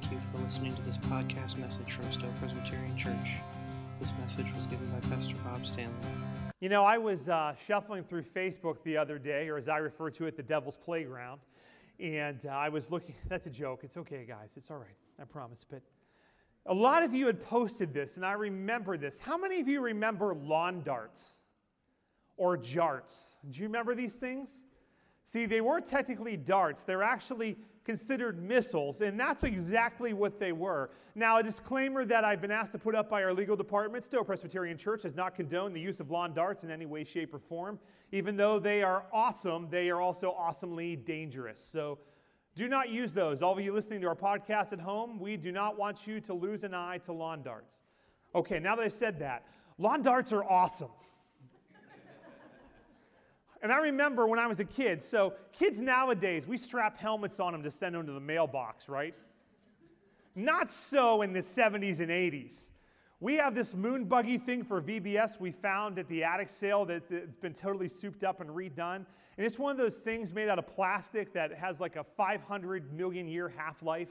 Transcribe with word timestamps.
Thank 0.00 0.12
you 0.12 0.20
for 0.32 0.38
listening 0.38 0.74
to 0.76 0.82
this 0.82 0.96
podcast 0.96 1.58
message 1.58 1.92
from 1.92 2.10
Stowe 2.10 2.32
Presbyterian 2.38 2.96
Church. 2.96 3.32
This 3.98 4.14
message 4.18 4.50
was 4.54 4.66
given 4.66 4.88
by 4.90 5.06
Pastor 5.14 5.34
Bob 5.44 5.66
Stanley. 5.66 5.92
You 6.60 6.70
know, 6.70 6.84
I 6.84 6.96
was 6.96 7.28
uh, 7.28 7.54
shuffling 7.66 8.04
through 8.04 8.22
Facebook 8.22 8.82
the 8.82 8.96
other 8.96 9.18
day, 9.18 9.50
or 9.50 9.58
as 9.58 9.68
I 9.68 9.76
refer 9.76 10.08
to 10.12 10.24
it, 10.24 10.38
the 10.38 10.42
devil's 10.42 10.76
playground. 10.76 11.42
And 11.98 12.46
uh, 12.46 12.48
I 12.48 12.70
was 12.70 12.90
looking, 12.90 13.14
that's 13.28 13.46
a 13.46 13.50
joke. 13.50 13.80
It's 13.82 13.98
okay, 13.98 14.24
guys. 14.26 14.52
It's 14.56 14.70
all 14.70 14.78
right. 14.78 14.96
I 15.20 15.24
promise. 15.24 15.66
But 15.68 15.82
a 16.64 16.74
lot 16.74 17.02
of 17.02 17.12
you 17.12 17.26
had 17.26 17.42
posted 17.42 17.92
this, 17.92 18.16
and 18.16 18.24
I 18.24 18.32
remember 18.32 18.96
this. 18.96 19.18
How 19.18 19.36
many 19.36 19.60
of 19.60 19.68
you 19.68 19.82
remember 19.82 20.34
lawn 20.34 20.80
darts 20.82 21.40
or 22.38 22.56
jarts? 22.56 23.32
Do 23.50 23.60
you 23.60 23.66
remember 23.66 23.94
these 23.94 24.14
things? 24.14 24.64
See, 25.24 25.44
they 25.44 25.60
weren't 25.60 25.86
technically 25.86 26.38
darts, 26.38 26.80
they're 26.84 27.02
actually 27.02 27.58
considered 27.90 28.40
missiles, 28.40 29.00
and 29.00 29.18
that's 29.18 29.42
exactly 29.42 30.12
what 30.12 30.38
they 30.38 30.52
were. 30.52 30.90
Now, 31.16 31.38
a 31.38 31.42
disclaimer 31.42 32.04
that 32.04 32.24
I've 32.24 32.40
been 32.40 32.52
asked 32.52 32.70
to 32.70 32.78
put 32.78 32.94
up 32.94 33.10
by 33.10 33.24
our 33.24 33.32
legal 33.32 33.56
department 33.56 34.04
Stowe 34.04 34.22
Presbyterian 34.22 34.78
Church 34.78 35.02
has 35.02 35.16
not 35.16 35.34
condoned 35.34 35.74
the 35.74 35.80
use 35.80 35.98
of 35.98 36.08
lawn 36.08 36.32
darts 36.32 36.62
in 36.62 36.70
any 36.70 36.86
way, 36.86 37.02
shape, 37.02 37.34
or 37.34 37.40
form. 37.40 37.80
Even 38.12 38.36
though 38.36 38.60
they 38.60 38.84
are 38.84 39.06
awesome, 39.12 39.66
they 39.72 39.90
are 39.90 40.00
also 40.00 40.30
awesomely 40.38 40.94
dangerous. 40.94 41.60
So 41.60 41.98
do 42.54 42.68
not 42.68 42.90
use 42.90 43.12
those. 43.12 43.42
All 43.42 43.58
of 43.58 43.64
you 43.64 43.72
listening 43.72 44.00
to 44.02 44.06
our 44.06 44.14
podcast 44.14 44.72
at 44.72 44.78
home, 44.78 45.18
we 45.18 45.36
do 45.36 45.50
not 45.50 45.76
want 45.76 46.06
you 46.06 46.20
to 46.20 46.32
lose 46.32 46.62
an 46.62 46.74
eye 46.74 46.98
to 47.06 47.12
lawn 47.12 47.42
darts. 47.42 47.80
Okay, 48.36 48.60
now 48.60 48.76
that 48.76 48.84
I've 48.84 48.92
said 48.92 49.18
that, 49.18 49.44
lawn 49.78 50.00
darts 50.00 50.32
are 50.32 50.44
awesome. 50.44 50.90
And 53.62 53.70
I 53.70 53.76
remember 53.76 54.26
when 54.26 54.38
I 54.38 54.46
was 54.46 54.60
a 54.60 54.64
kid, 54.64 55.02
so 55.02 55.34
kids 55.52 55.80
nowadays, 55.80 56.46
we 56.46 56.56
strap 56.56 56.96
helmets 56.96 57.38
on 57.40 57.52
them 57.52 57.62
to 57.62 57.70
send 57.70 57.94
them 57.94 58.06
to 58.06 58.12
the 58.12 58.20
mailbox, 58.20 58.88
right? 58.88 59.14
Not 60.34 60.70
so 60.70 61.22
in 61.22 61.32
the 61.32 61.40
70s 61.40 62.00
and 62.00 62.08
80s. 62.08 62.70
We 63.20 63.34
have 63.34 63.54
this 63.54 63.74
moon 63.74 64.04
buggy 64.04 64.38
thing 64.38 64.64
for 64.64 64.80
VBS 64.80 65.38
we 65.38 65.50
found 65.50 65.98
at 65.98 66.08
the 66.08 66.24
attic 66.24 66.48
sale 66.48 66.86
that, 66.86 67.02
has 67.10 67.28
been 67.42 67.52
totally 67.52 67.88
souped 67.88 68.24
up 68.24 68.40
and 68.40 68.48
redone. 68.48 69.04
And 69.36 69.46
it's 69.46 69.58
one 69.58 69.72
of 69.72 69.76
those 69.76 69.98
things 69.98 70.32
made 70.32 70.48
out 70.48 70.58
of 70.58 70.66
plastic 70.66 71.34
that 71.34 71.52
has 71.52 71.80
like 71.80 71.96
a 71.96 72.04
500 72.16 72.94
million 72.94 73.28
year 73.28 73.52
half 73.54 73.82
life. 73.82 74.08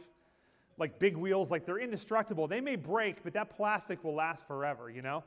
Like 0.78 1.00
big 1.00 1.18
wheels, 1.18 1.50
like 1.50 1.66
they're 1.66 1.80
indestructible. 1.80 2.48
They 2.48 2.62
may 2.62 2.76
break, 2.76 3.24
but 3.24 3.34
that 3.34 3.50
plastic 3.50 4.04
will 4.04 4.14
last 4.14 4.46
forever, 4.48 4.90
you 4.92 5.02
know? 5.02 5.24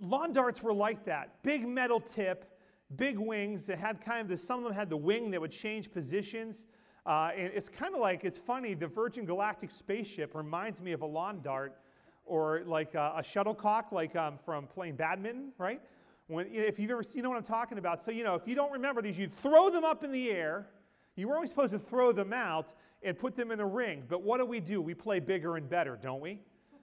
Lawn 0.00 0.32
darts 0.32 0.62
were 0.62 0.74
like 0.74 1.04
that 1.06 1.42
big 1.42 1.66
metal 1.66 1.98
tip 1.98 2.51
big 2.96 3.18
wings. 3.18 3.68
It 3.68 3.78
had 3.78 4.00
kind 4.00 4.20
of 4.20 4.28
the, 4.28 4.36
some 4.36 4.58
of 4.58 4.64
them 4.64 4.72
had 4.72 4.90
the 4.90 4.96
wing 4.96 5.30
that 5.30 5.40
would 5.40 5.50
change 5.50 5.90
positions. 5.92 6.66
Uh, 7.04 7.30
and 7.36 7.52
it's 7.54 7.68
kind 7.68 7.94
of 7.94 8.00
like, 8.00 8.24
it's 8.24 8.38
funny, 8.38 8.74
the 8.74 8.86
Virgin 8.86 9.24
Galactic 9.24 9.70
spaceship 9.70 10.34
reminds 10.34 10.80
me 10.80 10.92
of 10.92 11.02
a 11.02 11.06
lawn 11.06 11.40
dart 11.42 11.76
or 12.24 12.62
like 12.66 12.94
a, 12.94 13.14
a 13.18 13.22
shuttlecock, 13.24 13.90
like 13.90 14.14
um, 14.14 14.38
from 14.44 14.66
playing 14.66 14.94
badminton, 14.94 15.52
right? 15.58 15.80
When, 16.28 16.46
if 16.52 16.78
you've 16.78 16.90
ever 16.90 17.02
seen, 17.02 17.22
know 17.22 17.30
what 17.30 17.38
I'm 17.38 17.44
talking 17.44 17.78
about. 17.78 18.02
So, 18.02 18.10
you 18.10 18.22
know, 18.22 18.34
if 18.36 18.46
you 18.46 18.54
don't 18.54 18.72
remember 18.72 19.02
these, 19.02 19.18
you 19.18 19.26
throw 19.26 19.70
them 19.70 19.84
up 19.84 20.04
in 20.04 20.12
the 20.12 20.30
air. 20.30 20.68
You 21.16 21.28
were 21.28 21.34
always 21.34 21.50
supposed 21.50 21.72
to 21.72 21.78
throw 21.78 22.12
them 22.12 22.32
out 22.32 22.72
and 23.02 23.18
put 23.18 23.36
them 23.36 23.50
in 23.50 23.60
a 23.60 23.66
ring. 23.66 24.04
But 24.08 24.22
what 24.22 24.38
do 24.38 24.46
we 24.46 24.60
do? 24.60 24.80
We 24.80 24.94
play 24.94 25.18
bigger 25.18 25.56
and 25.56 25.68
better, 25.68 25.98
don't 26.00 26.20
we? 26.20 26.38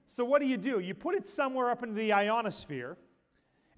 So, 0.05 0.25
what 0.25 0.41
do 0.41 0.47
you 0.47 0.57
do? 0.57 0.79
You 0.79 0.93
put 0.93 1.15
it 1.15 1.25
somewhere 1.25 1.69
up 1.69 1.81
into 1.81 1.95
the 1.95 2.11
ionosphere 2.11 2.97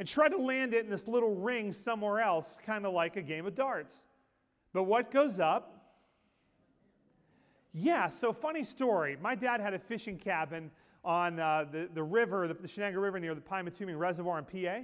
and 0.02 0.08
try 0.08 0.28
to 0.28 0.36
land 0.36 0.74
it 0.74 0.84
in 0.84 0.90
this 0.90 1.08
little 1.08 1.36
ring 1.36 1.72
somewhere 1.72 2.22
else, 2.22 2.60
kind 2.66 2.88
of 2.88 2.94
like 2.94 3.18
a 3.18 3.22
game 3.22 3.46
of 3.46 3.54
darts. 3.54 4.08
But 4.74 4.86
what 4.86 5.12
goes 5.12 5.40
up? 5.40 5.94
Yeah, 7.72 8.10
so 8.10 8.34
funny 8.34 8.64
story. 8.64 9.16
My 9.22 9.36
dad 9.36 9.62
had 9.62 9.76
a 9.76 9.78
fishing 9.78 10.18
cabin 10.18 10.72
on 11.06 11.40
uh, 11.40 11.66
the, 11.72 11.88
the 11.94 12.02
river, 12.02 12.48
the, 12.48 12.56
the 12.56 12.68
Shenango 12.68 13.00
River 13.00 13.20
near 13.20 13.36
the 13.36 13.42
Pymatuming 13.42 13.96
Reservoir 13.96 14.40
in 14.40 14.46
PA. 14.46 14.80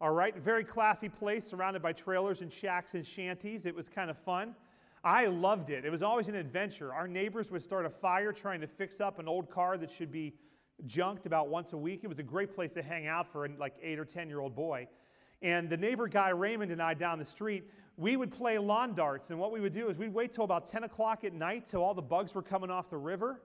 All 0.00 0.10
right, 0.10 0.36
very 0.36 0.64
classy 0.64 1.08
place 1.08 1.46
surrounded 1.46 1.80
by 1.80 1.92
trailers 1.92 2.40
and 2.40 2.52
shacks 2.52 2.94
and 2.94 3.06
shanties. 3.06 3.66
It 3.66 3.74
was 3.76 3.88
kind 3.88 4.10
of 4.10 4.18
fun. 4.18 4.56
I 5.04 5.26
loved 5.26 5.70
it. 5.70 5.84
It 5.84 5.90
was 5.90 6.02
always 6.02 6.26
an 6.26 6.34
adventure. 6.34 6.92
Our 6.92 7.06
neighbors 7.06 7.52
would 7.52 7.62
start 7.62 7.86
a 7.86 7.90
fire 7.90 8.32
trying 8.32 8.62
to 8.62 8.66
fix 8.66 9.00
up 9.00 9.20
an 9.20 9.28
old 9.28 9.48
car 9.48 9.78
that 9.78 9.92
should 9.92 10.10
be 10.10 10.34
junked 10.86 11.26
about 11.26 11.48
once 11.48 11.72
a 11.72 11.76
week. 11.76 12.00
It 12.02 12.08
was 12.08 12.18
a 12.18 12.24
great 12.24 12.54
place 12.54 12.74
to 12.74 12.82
hang 12.82 13.06
out 13.06 13.30
for 13.32 13.44
a 13.44 13.48
like 13.58 13.74
eight 13.82 13.98
or 13.98 14.04
10 14.04 14.28
year 14.28 14.40
old 14.40 14.54
boy. 14.54 14.88
And 15.42 15.68
the 15.70 15.76
neighbor 15.76 16.08
guy, 16.08 16.30
Raymond, 16.30 16.72
and 16.72 16.82
I 16.82 16.94
down 16.94 17.18
the 17.18 17.24
street, 17.24 17.70
we 17.96 18.16
would 18.16 18.30
play 18.30 18.58
lawn 18.58 18.94
darts. 18.94 19.30
And 19.30 19.38
what 19.38 19.52
we 19.52 19.60
would 19.60 19.74
do 19.74 19.88
is 19.88 19.96
we'd 19.96 20.14
wait 20.14 20.32
till 20.32 20.44
about 20.44 20.66
10 20.66 20.84
o'clock 20.84 21.24
at 21.24 21.32
night 21.32 21.66
till 21.66 21.82
all 21.82 21.94
the 21.94 22.02
bugs 22.02 22.34
were 22.34 22.42
coming 22.42 22.70
off 22.70 22.90
the 22.90 22.96
river. 22.96 23.40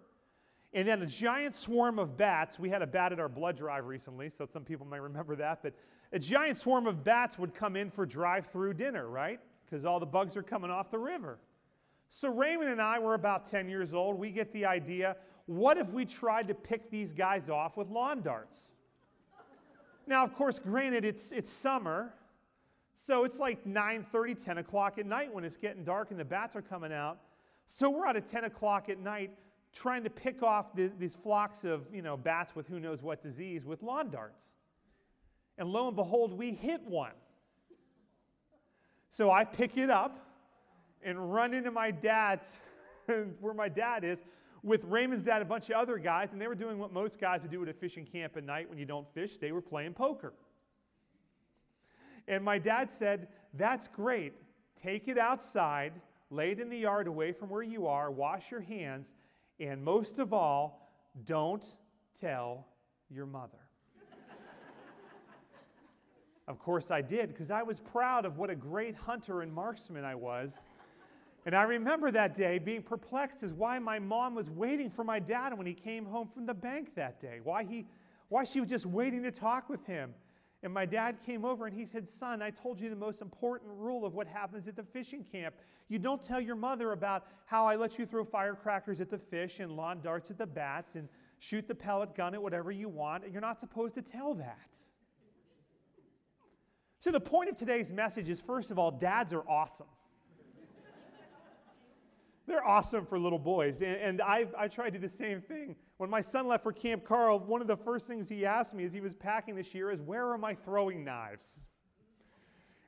And 0.74 0.88
then 0.88 1.02
a 1.04 1.06
giant 1.06 1.56
swarm 1.56 2.00
of 2.00 2.18
bats, 2.18 2.58
we 2.58 2.70
had 2.70 2.82
a 2.82 2.88
bat 2.88 3.12
at 3.12 3.20
our 3.20 3.30
blood 3.30 3.58
drive 3.58 3.86
recently, 3.86 4.30
so 4.30 4.46
some 4.46 4.64
people 4.64 4.88
may 4.88 5.00
remember 5.00 5.36
that, 5.36 5.62
but 5.62 5.74
a 6.12 6.20
giant 6.20 6.58
swarm 6.58 6.88
of 6.88 7.04
bats 7.04 7.38
would 7.38 7.54
come 7.54 7.76
in 7.76 7.92
for 7.92 8.08
drive 8.08 8.48
through 8.48 8.74
dinner, 8.74 9.08
right? 9.08 9.40
Because 9.66 9.86
all 9.86 10.00
the 10.00 10.06
bugs 10.06 10.36
are 10.36 10.42
coming 10.42 10.72
off 10.72 10.90
the 10.90 10.98
river. 10.98 11.38
So 12.10 12.30
Raymond 12.30 12.70
and 12.70 12.82
I 12.82 13.00
were 13.00 13.14
about 13.14 13.46
10 13.46 13.70
years 13.70 13.94
old. 13.94 14.20
We 14.20 14.32
get 14.32 14.52
the 14.52 14.66
idea 14.66 15.16
what 15.46 15.78
if 15.78 15.90
we 15.90 16.06
tried 16.06 16.48
to 16.48 16.54
pick 16.54 16.90
these 16.90 17.12
guys 17.12 17.50
off 17.50 17.78
with 17.78 17.90
lawn 17.90 18.22
darts? 18.22 18.74
Now, 20.06 20.24
of 20.24 20.34
course, 20.36 20.60
granted, 20.60 21.06
it's, 21.06 21.32
it's 21.32 21.50
summer, 21.50 22.14
so 22.96 23.24
it's 23.24 23.40
like 23.40 23.66
9 23.66 24.06
30, 24.12 24.36
10 24.36 24.58
o'clock 24.60 24.98
at 24.98 25.06
night 25.06 25.34
when 25.34 25.44
it's 25.44 25.58
getting 25.58 25.84
dark 25.84 26.12
and 26.12 26.20
the 26.20 26.26
bats 26.26 26.56
are 26.56 26.62
coming 26.62 26.94
out. 26.94 27.20
So 27.68 27.90
we're 27.90 28.06
out 28.06 28.16
at 28.16 28.28
10 28.28 28.46
o'clock 28.46 28.90
at 28.90 29.00
night 29.00 29.32
trying 29.74 30.04
to 30.04 30.10
pick 30.10 30.44
off 30.44 30.76
the, 30.76 30.92
these 31.00 31.16
flocks 31.16 31.64
of 31.64 31.82
you 31.92 32.02
know, 32.02 32.16
bats 32.16 32.56
with 32.56 32.68
who 32.68 32.80
knows 32.80 33.02
what 33.02 33.24
disease 33.24 33.66
with 33.66 33.82
lawn 33.82 34.10
darts. 34.10 34.54
And 35.58 35.70
lo 35.70 35.88
and 35.88 35.96
behold, 35.96 36.38
we 36.38 36.52
hit 36.52 36.82
one. 36.84 37.14
So 39.10 39.32
I 39.32 39.44
pick 39.44 39.78
it 39.78 39.90
up 39.90 40.20
and 41.04 41.34
run 41.34 41.54
into 41.54 41.72
my 41.72 41.92
dad's, 41.92 42.60
where 43.40 43.54
my 43.54 43.70
dad 43.70 44.04
is, 44.04 44.24
with 44.64 44.86
Raymond's 44.86 45.26
dad, 45.26 45.42
a 45.42 45.46
bunch 45.46 45.70
of 45.70 45.76
other 45.76 45.98
guys, 45.98 46.32
and 46.32 46.42
they 46.42 46.48
were 46.48 46.56
doing 46.56 46.80
what 46.80 46.94
most 46.94 47.20
guys 47.20 47.42
would 47.42 47.52
do 47.52 47.62
at 47.62 47.70
a 47.70 47.74
fishing 47.74 48.06
camp 48.06 48.38
at 48.38 48.46
night 48.46 48.70
when 48.70 48.80
you 48.80 48.86
don't 48.86 49.08
fish. 49.14 49.38
They 49.38 49.52
were 49.52 49.62
playing 49.62 49.94
poker. 49.94 50.34
And 52.28 52.44
my 52.44 52.58
dad 52.58 52.90
said, 52.90 53.28
That's 53.54 53.90
great. 53.90 54.34
Take 54.82 55.08
it 55.08 55.18
outside, 55.18 55.94
lay 56.30 56.52
it 56.52 56.60
in 56.60 56.70
the 56.70 56.78
yard 56.78 57.08
away 57.08 57.34
from 57.34 57.50
where 57.50 57.62
you 57.62 57.88
are, 57.88 58.10
wash 58.10 58.50
your 58.50 58.62
hands, 58.62 59.14
and 59.60 59.84
most 59.84 60.20
of 60.20 60.34
all, 60.34 60.90
don't 61.26 61.64
tell 62.20 62.66
your 63.10 63.26
mother. 63.26 63.60
of 66.48 66.60
course, 66.60 66.90
I 66.90 67.02
did 67.02 67.30
because 67.30 67.52
I 67.52 67.64
was 67.64 67.80
proud 67.80 68.26
of 68.26 68.38
what 68.38 68.50
a 68.50 68.56
great 68.56 68.96
hunter 68.96 69.42
and 69.42 69.54
marksman 69.54 70.06
I 70.06 70.16
was. 70.16 70.66
And 71.46 71.56
I 71.56 71.64
remember 71.64 72.10
that 72.12 72.36
day 72.36 72.58
being 72.58 72.82
perplexed 72.82 73.44
as 73.44 73.54
why 73.54 73.78
my 73.80 74.00
mom 74.00 74.36
was 74.36 74.50
waiting 74.50 74.90
for 74.90 75.04
my 75.04 75.20
dad 75.20 75.58
when 75.58 75.68
he 75.68 75.74
came 75.74 76.06
home 76.06 76.30
from 76.34 76.46
the 76.46 76.54
bank 76.54 76.96
that 76.96 77.20
day. 77.20 77.40
Why 77.44 77.64
he 77.64 77.86
why 78.30 78.44
she 78.44 78.60
was 78.60 78.70
just 78.70 78.86
waiting 78.86 79.22
to 79.24 79.32
talk 79.32 79.70
with 79.70 79.86
him. 79.86 80.14
And 80.64 80.74
my 80.74 80.86
dad 80.86 81.18
came 81.26 81.44
over 81.44 81.68
and 81.68 81.76
he 81.76 81.86
said, 81.86 82.10
Son, 82.10 82.42
I 82.42 82.50
told 82.50 82.80
you 82.80 82.90
the 82.90 82.96
most 82.96 83.22
important 83.22 83.70
rule 83.76 84.06
of 84.06 84.14
what 84.14 84.28
happens 84.28 84.68
at 84.68 84.78
the 84.78 84.84
fishing 84.84 85.26
camp. 85.30 85.56
You 85.90 86.00
don't 86.00 86.22
tell 86.22 86.40
your 86.40 86.56
mother 86.56 86.94
about 86.94 87.28
how 87.46 87.66
I 87.66 87.76
let 87.76 88.00
you 88.00 88.06
throw 88.06 88.24
firecrackers 88.24 89.02
at 89.02 89.10
the 89.10 89.18
fish 89.18 89.60
and 89.60 89.74
lawn 89.74 90.00
darts 90.02 90.32
at 90.32 90.38
the 90.38 90.46
bats 90.46 90.96
and 90.96 91.10
shoot 91.40 91.68
the 91.68 91.76
pellet 91.76 92.16
gun 92.16 92.34
at 92.34 92.42
whatever 92.42 92.72
you 92.72 92.88
want. 92.88 93.26
And 93.26 93.34
you're 93.34 93.42
not 93.42 93.60
supposed 93.60 93.94
to 93.96 94.02
tell 94.02 94.34
that. 94.36 94.70
So, 97.00 97.12
the 97.12 97.20
point 97.20 97.50
of 97.50 97.58
today's 97.58 97.92
message 97.92 98.30
is 98.30 98.40
first 98.40 98.72
of 98.72 98.80
all, 98.80 98.90
dads 98.90 99.34
are 99.34 99.44
awesome. 99.50 99.88
They're 102.46 102.66
awesome 102.66 103.06
for 103.06 103.18
little 103.18 103.40
boys. 103.40 103.82
And, 103.82 103.96
and 103.96 104.22
I, 104.22 104.48
I 104.58 104.68
tried 104.68 104.92
to 104.92 105.00
do 105.00 105.00
the 105.00 105.10
same 105.10 105.42
thing. 105.42 105.76
When 105.98 106.10
my 106.10 106.22
son 106.22 106.48
left 106.48 106.64
for 106.64 106.74
Camp 106.74 107.06
Carl, 107.06 107.40
one 107.40 107.62
of 107.62 107.68
the 107.68 107.78
first 107.78 108.06
things 108.06 108.28
he 108.28 108.46
asked 108.46 108.74
me 108.74 108.84
as 108.84 108.94
he 108.94 109.00
was 109.00 109.14
packing 109.14 109.56
this 109.56 109.74
year 109.74 109.92
is, 109.92 110.02
Where 110.02 110.30
are 110.30 110.38
my 110.38 110.54
throwing 110.54 111.04
knives? 111.04 111.64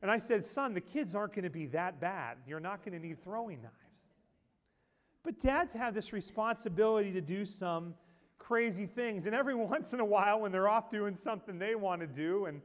And 0.02 0.12
I 0.12 0.18
said, 0.18 0.44
Son, 0.44 0.74
the 0.74 0.82
kids 0.82 1.16
aren't 1.16 1.34
going 1.34 1.44
to 1.44 1.50
be 1.50 1.68
that 1.68 2.00
bad. 2.02 2.38
You're 2.46 2.60
not 2.60 2.84
going 2.84 3.00
to 3.00 3.08
need 3.08 3.24
throwing 3.24 3.62
knives. 3.62 3.74
But 5.24 5.40
dads 5.40 5.74
have 5.74 5.94
this 5.94 6.14
responsibility 6.14 7.12
to 7.14 7.22
do 7.22 7.46
some 7.46 7.96
crazy 8.38 8.86
things. 8.86 9.26
And 9.26 9.36
every 9.36 9.56
once 9.74 9.94
in 9.94 10.00
a 10.00 10.06
while, 10.06 10.42
when 10.42 10.52
they're 10.52 10.70
off 10.70 10.90
doing 10.90 11.16
something 11.16 11.58
they 11.58 11.76
want 11.76 12.02
to 12.02 12.08
do, 12.08 12.46
and 12.46 12.62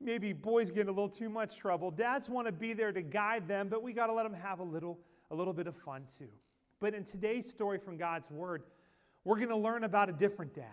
maybe 0.00 0.32
boys 0.32 0.70
get 0.70 0.80
in 0.80 0.88
a 0.88 0.92
little 0.92 1.08
too 1.08 1.28
much 1.28 1.56
trouble, 1.56 1.90
dads 1.90 2.28
want 2.28 2.46
to 2.46 2.52
be 2.52 2.72
there 2.72 2.90
to 2.90 3.02
guide 3.02 3.46
them, 3.46 3.68
but 3.68 3.82
we 3.82 3.92
got 3.92 4.06
to 4.06 4.12
let 4.12 4.24
them 4.24 4.34
have 4.34 4.58
a 4.58 4.64
little 4.64 4.98
a 5.32 5.34
little 5.34 5.54
bit 5.54 5.66
of 5.66 5.74
fun 5.76 6.04
too. 6.18 6.28
But 6.78 6.94
in 6.94 7.04
today's 7.04 7.48
story 7.48 7.78
from 7.78 7.96
God's 7.96 8.30
Word, 8.30 8.62
we're 9.24 9.36
going 9.36 9.48
to 9.48 9.56
learn 9.56 9.84
about 9.84 10.08
a 10.08 10.12
different 10.12 10.54
dad. 10.54 10.66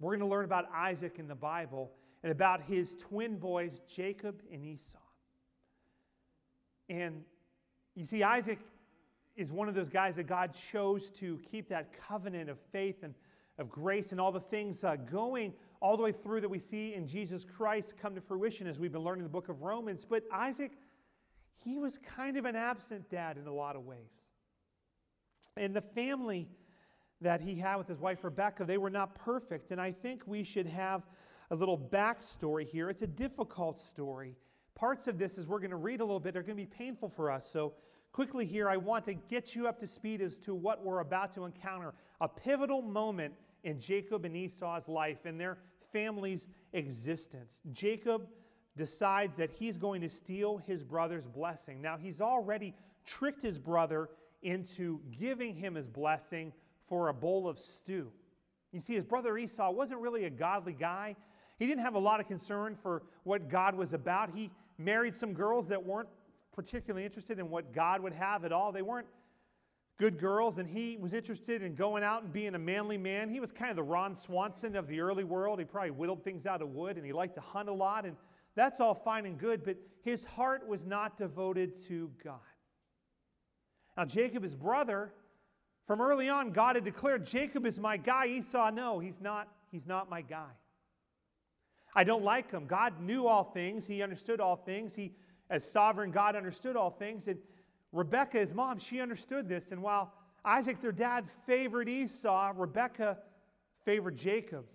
We're 0.00 0.10
going 0.10 0.28
to 0.28 0.34
learn 0.34 0.44
about 0.44 0.66
Isaac 0.74 1.14
in 1.18 1.28
the 1.28 1.34
Bible 1.34 1.92
and 2.22 2.32
about 2.32 2.62
his 2.62 2.96
twin 2.96 3.38
boys, 3.38 3.80
Jacob 3.94 4.40
and 4.52 4.64
Esau. 4.64 4.98
And 6.88 7.22
you 7.94 8.04
see, 8.04 8.22
Isaac 8.22 8.58
is 9.36 9.52
one 9.52 9.68
of 9.68 9.74
those 9.74 9.88
guys 9.88 10.16
that 10.16 10.26
God 10.26 10.52
chose 10.72 11.10
to 11.10 11.38
keep 11.50 11.68
that 11.68 11.92
covenant 12.08 12.50
of 12.50 12.58
faith 12.72 13.02
and 13.02 13.14
of 13.58 13.68
grace 13.68 14.12
and 14.12 14.20
all 14.20 14.32
the 14.32 14.40
things 14.40 14.82
uh, 14.84 14.96
going 14.96 15.52
all 15.80 15.96
the 15.96 16.02
way 16.02 16.12
through 16.12 16.40
that 16.40 16.48
we 16.48 16.58
see 16.58 16.94
in 16.94 17.06
Jesus 17.06 17.44
Christ 17.44 17.94
come 18.00 18.14
to 18.14 18.20
fruition 18.20 18.66
as 18.66 18.78
we've 18.78 18.92
been 18.92 19.02
learning 19.02 19.24
the 19.24 19.30
book 19.30 19.48
of 19.48 19.62
Romans. 19.62 20.04
But 20.08 20.24
Isaac, 20.32 20.72
he 21.64 21.78
was 21.78 21.98
kind 21.98 22.36
of 22.36 22.44
an 22.44 22.56
absent 22.56 23.08
dad 23.10 23.36
in 23.36 23.46
a 23.46 23.52
lot 23.52 23.76
of 23.76 23.84
ways. 23.84 24.22
And 25.56 25.74
the 25.74 25.82
family 25.82 26.48
that 27.20 27.40
he 27.40 27.56
had 27.56 27.76
with 27.76 27.88
his 27.88 27.98
wife 27.98 28.22
Rebecca, 28.22 28.64
they 28.64 28.78
were 28.78 28.90
not 28.90 29.14
perfect. 29.14 29.70
And 29.70 29.80
I 29.80 29.92
think 29.92 30.22
we 30.26 30.44
should 30.44 30.66
have 30.66 31.02
a 31.50 31.54
little 31.54 31.78
backstory 31.78 32.66
here. 32.66 32.90
It's 32.90 33.02
a 33.02 33.08
difficult 33.08 33.78
story. 33.78 34.36
Parts 34.74 35.08
of 35.08 35.18
this, 35.18 35.38
as 35.38 35.46
we're 35.46 35.58
going 35.58 35.70
to 35.70 35.76
read 35.76 36.00
a 36.00 36.04
little 36.04 36.20
bit, 36.20 36.36
are 36.36 36.42
going 36.42 36.56
to 36.56 36.62
be 36.62 36.66
painful 36.66 37.08
for 37.08 37.30
us. 37.30 37.48
So, 37.50 37.72
quickly 38.12 38.46
here, 38.46 38.68
I 38.68 38.76
want 38.76 39.04
to 39.06 39.14
get 39.14 39.56
you 39.56 39.66
up 39.66 39.80
to 39.80 39.86
speed 39.86 40.20
as 40.20 40.36
to 40.38 40.54
what 40.54 40.84
we're 40.84 41.00
about 41.00 41.32
to 41.34 41.44
encounter 41.44 41.94
a 42.20 42.28
pivotal 42.28 42.82
moment 42.82 43.34
in 43.64 43.80
Jacob 43.80 44.24
and 44.24 44.36
Esau's 44.36 44.88
life 44.88 45.24
and 45.24 45.40
their 45.40 45.58
family's 45.92 46.46
existence. 46.72 47.60
Jacob 47.72 48.28
decides 48.78 49.36
that 49.36 49.50
he's 49.50 49.76
going 49.76 50.00
to 50.00 50.08
steal 50.08 50.56
his 50.56 50.82
brother's 50.82 51.26
blessing. 51.26 51.82
Now, 51.82 51.98
he's 51.98 52.20
already 52.20 52.74
tricked 53.04 53.42
his 53.42 53.58
brother 53.58 54.08
into 54.42 55.00
giving 55.18 55.54
him 55.54 55.74
his 55.74 55.88
blessing 55.88 56.52
for 56.88 57.08
a 57.08 57.14
bowl 57.14 57.48
of 57.48 57.58
stew. 57.58 58.10
You 58.72 58.80
see, 58.80 58.94
his 58.94 59.04
brother 59.04 59.36
Esau 59.36 59.70
wasn't 59.70 60.00
really 60.00 60.24
a 60.24 60.30
godly 60.30 60.72
guy. 60.72 61.16
He 61.58 61.66
didn't 61.66 61.82
have 61.82 61.94
a 61.94 61.98
lot 61.98 62.20
of 62.20 62.28
concern 62.28 62.76
for 62.82 63.02
what 63.24 63.48
God 63.48 63.74
was 63.74 63.92
about. 63.92 64.30
He 64.34 64.50
married 64.78 65.16
some 65.16 65.32
girls 65.32 65.68
that 65.68 65.84
weren't 65.84 66.08
particularly 66.54 67.04
interested 67.04 67.38
in 67.38 67.50
what 67.50 67.72
God 67.72 68.00
would 68.00 68.12
have 68.12 68.44
at 68.44 68.52
all. 68.52 68.72
They 68.72 68.82
weren't 68.82 69.06
good 69.98 70.18
girls, 70.18 70.58
and 70.58 70.68
he 70.68 70.96
was 70.96 71.12
interested 71.12 71.62
in 71.62 71.74
going 71.74 72.04
out 72.04 72.22
and 72.22 72.32
being 72.32 72.54
a 72.54 72.58
manly 72.58 72.96
man. 72.96 73.28
He 73.28 73.40
was 73.40 73.50
kind 73.50 73.70
of 73.70 73.76
the 73.76 73.82
Ron 73.82 74.14
Swanson 74.14 74.76
of 74.76 74.86
the 74.86 75.00
early 75.00 75.24
world. 75.24 75.58
He 75.58 75.64
probably 75.64 75.90
whittled 75.90 76.22
things 76.22 76.46
out 76.46 76.62
of 76.62 76.70
wood, 76.70 76.96
and 76.96 77.04
he 77.04 77.12
liked 77.12 77.34
to 77.34 77.40
hunt 77.40 77.68
a 77.68 77.72
lot, 77.72 78.04
and 78.04 78.16
that's 78.54 78.80
all 78.80 78.94
fine 78.94 79.26
and 79.26 79.38
good, 79.38 79.64
but 79.64 79.76
his 80.02 80.24
heart 80.24 80.66
was 80.66 80.84
not 80.84 81.16
devoted 81.18 81.80
to 81.86 82.10
God. 82.22 82.40
Now, 83.96 84.04
Jacob, 84.04 84.42
his 84.42 84.54
brother, 84.54 85.12
from 85.86 86.00
early 86.00 86.28
on, 86.28 86.52
God 86.52 86.76
had 86.76 86.84
declared, 86.84 87.26
Jacob 87.26 87.66
is 87.66 87.78
my 87.78 87.96
guy. 87.96 88.26
Esau, 88.26 88.70
no, 88.70 88.98
he's 88.98 89.20
not, 89.20 89.48
he's 89.70 89.86
not 89.86 90.10
my 90.10 90.22
guy. 90.22 90.50
I 91.94 92.04
don't 92.04 92.22
like 92.22 92.50
him. 92.50 92.66
God 92.66 93.00
knew 93.00 93.26
all 93.26 93.44
things. 93.44 93.86
He 93.86 94.02
understood 94.02 94.40
all 94.40 94.56
things. 94.56 94.94
He, 94.94 95.12
as 95.50 95.68
sovereign 95.68 96.10
God, 96.10 96.36
understood 96.36 96.76
all 96.76 96.90
things. 96.90 97.26
And 97.26 97.38
Rebecca, 97.92 98.38
his 98.38 98.54
mom, 98.54 98.78
she 98.78 99.00
understood 99.00 99.48
this. 99.48 99.72
And 99.72 99.82
while 99.82 100.12
Isaac, 100.44 100.80
their 100.80 100.92
dad, 100.92 101.24
favored 101.46 101.88
Esau, 101.88 102.52
Rebecca 102.54 103.18
favored 103.84 104.16
Jacob. 104.16 104.66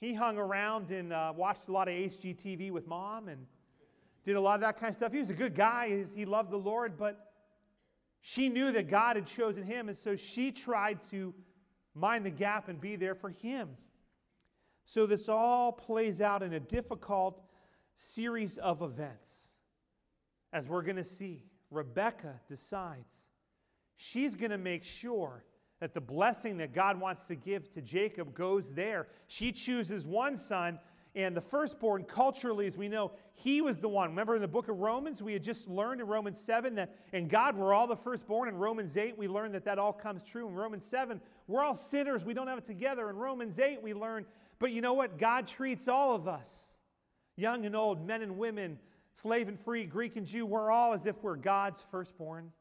He 0.00 0.14
hung 0.14 0.38
around 0.38 0.90
and 0.90 1.12
uh, 1.12 1.32
watched 1.36 1.68
a 1.68 1.72
lot 1.72 1.88
of 1.88 1.94
HGTV 1.94 2.70
with 2.70 2.86
mom 2.86 3.28
and 3.28 3.46
did 4.24 4.36
a 4.36 4.40
lot 4.40 4.54
of 4.54 4.60
that 4.60 4.78
kind 4.78 4.90
of 4.90 4.96
stuff. 4.96 5.12
He 5.12 5.18
was 5.18 5.30
a 5.30 5.34
good 5.34 5.54
guy. 5.54 6.04
He 6.14 6.24
loved 6.24 6.50
the 6.50 6.58
Lord, 6.58 6.96
but 6.96 7.32
she 8.20 8.48
knew 8.48 8.70
that 8.72 8.88
God 8.88 9.16
had 9.16 9.26
chosen 9.26 9.64
him, 9.64 9.88
and 9.88 9.96
so 9.96 10.16
she 10.16 10.52
tried 10.52 11.00
to 11.10 11.34
mind 11.94 12.24
the 12.24 12.30
gap 12.30 12.68
and 12.68 12.80
be 12.80 12.96
there 12.96 13.14
for 13.14 13.30
him. 13.30 13.70
So 14.84 15.06
this 15.06 15.28
all 15.28 15.72
plays 15.72 16.20
out 16.20 16.42
in 16.42 16.52
a 16.52 16.60
difficult 16.60 17.42
series 17.94 18.58
of 18.58 18.82
events, 18.82 19.48
as 20.52 20.68
we're 20.68 20.82
going 20.82 20.96
to 20.96 21.04
see. 21.04 21.44
Rebecca 21.70 22.40
decides 22.48 23.28
she's 23.96 24.34
going 24.34 24.50
to 24.50 24.58
make 24.58 24.84
sure 24.84 25.44
that 25.80 25.94
the 25.94 26.00
blessing 26.00 26.56
that 26.58 26.72
God 26.72 27.00
wants 27.00 27.26
to 27.26 27.34
give 27.34 27.72
to 27.72 27.80
Jacob 27.80 28.34
goes 28.34 28.72
there. 28.72 29.06
She 29.26 29.52
chooses 29.52 30.06
one 30.06 30.36
son, 30.36 30.78
and 31.14 31.36
the 31.36 31.40
firstborn, 31.40 32.04
culturally, 32.04 32.66
as 32.66 32.76
we 32.76 32.88
know, 32.88 33.12
he 33.34 33.60
was 33.60 33.78
the 33.78 33.88
one. 33.88 34.10
Remember 34.10 34.34
in 34.34 34.42
the 34.42 34.48
book 34.48 34.68
of 34.68 34.78
Romans, 34.78 35.22
we 35.22 35.32
had 35.32 35.42
just 35.42 35.68
learned 35.68 36.00
in 36.00 36.06
Romans 36.06 36.38
7 36.40 36.74
that 36.76 36.94
in 37.12 37.28
God 37.28 37.56
we're 37.56 37.72
all 37.72 37.86
the 37.86 37.96
firstborn. 37.96 38.48
In 38.48 38.56
Romans 38.56 38.96
8, 38.96 39.16
we 39.16 39.28
learned 39.28 39.54
that 39.54 39.64
that 39.64 39.78
all 39.78 39.92
comes 39.92 40.22
true. 40.22 40.48
In 40.48 40.54
Romans 40.54 40.84
7, 40.84 41.20
we're 41.46 41.62
all 41.62 41.74
sinners. 41.74 42.24
We 42.24 42.34
don't 42.34 42.48
have 42.48 42.58
it 42.58 42.66
together. 42.66 43.08
In 43.10 43.16
Romans 43.16 43.58
8, 43.58 43.82
we 43.82 43.94
learn, 43.94 44.26
but 44.58 44.72
you 44.72 44.80
know 44.80 44.94
what? 44.94 45.18
God 45.18 45.46
treats 45.46 45.88
all 45.88 46.14
of 46.14 46.28
us, 46.28 46.78
young 47.36 47.64
and 47.66 47.74
old, 47.74 48.06
men 48.06 48.22
and 48.22 48.36
women, 48.36 48.78
slave 49.12 49.48
and 49.48 49.58
free, 49.58 49.84
Greek 49.84 50.16
and 50.16 50.26
Jew, 50.26 50.46
we're 50.46 50.70
all 50.70 50.92
as 50.92 51.06
if 51.06 51.16
we're 51.22 51.36
God's 51.36 51.84
firstborn. 51.90 52.52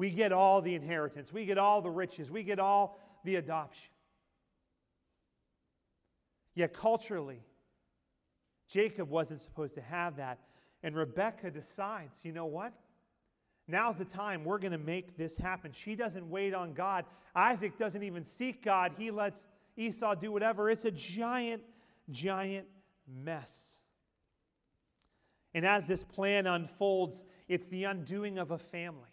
We 0.00 0.08
get 0.08 0.32
all 0.32 0.62
the 0.62 0.74
inheritance, 0.74 1.30
we 1.30 1.44
get 1.44 1.58
all 1.58 1.82
the 1.82 1.90
riches, 1.90 2.30
we 2.30 2.42
get 2.42 2.58
all 2.58 2.98
the 3.22 3.36
adoption. 3.36 3.90
Yet 6.54 6.72
culturally, 6.72 7.42
Jacob 8.66 9.10
wasn't 9.10 9.42
supposed 9.42 9.74
to 9.74 9.82
have 9.82 10.16
that. 10.16 10.38
And 10.82 10.96
Rebecca 10.96 11.50
decides, 11.50 12.24
you 12.24 12.32
know 12.32 12.46
what? 12.46 12.72
Now's 13.68 13.98
the 13.98 14.06
time 14.06 14.42
we're 14.42 14.56
going 14.56 14.72
to 14.72 14.78
make 14.78 15.18
this 15.18 15.36
happen. 15.36 15.70
She 15.70 15.96
doesn't 15.96 16.30
wait 16.30 16.54
on 16.54 16.72
God. 16.72 17.04
Isaac 17.34 17.76
doesn't 17.76 18.02
even 18.02 18.24
seek 18.24 18.64
God. 18.64 18.92
He 18.96 19.10
lets 19.10 19.46
Esau 19.76 20.14
do 20.14 20.32
whatever. 20.32 20.70
It's 20.70 20.86
a 20.86 20.90
giant, 20.90 21.60
giant 22.10 22.68
mess. 23.06 23.82
And 25.52 25.66
as 25.66 25.86
this 25.86 26.04
plan 26.04 26.46
unfolds, 26.46 27.22
it's 27.48 27.66
the 27.66 27.84
undoing 27.84 28.38
of 28.38 28.50
a 28.50 28.58
family, 28.58 29.10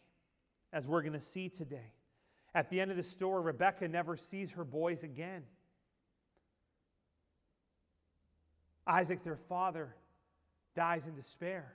as 0.74 0.88
we're 0.88 1.02
going 1.02 1.14
to 1.14 1.22
see 1.22 1.50
today. 1.50 1.94
At 2.54 2.70
the 2.70 2.82
end 2.82 2.92
of 2.92 2.98
the 2.98 3.04
story, 3.04 3.44
Rebecca 3.44 3.88
never 3.88 4.18
sees 4.18 4.52
her 4.52 4.64
boys 4.64 5.04
again. 5.04 5.44
Isaac, 8.86 9.24
their 9.24 9.38
father, 9.50 9.96
dies 10.76 11.06
in 11.06 11.16
despair, 11.16 11.74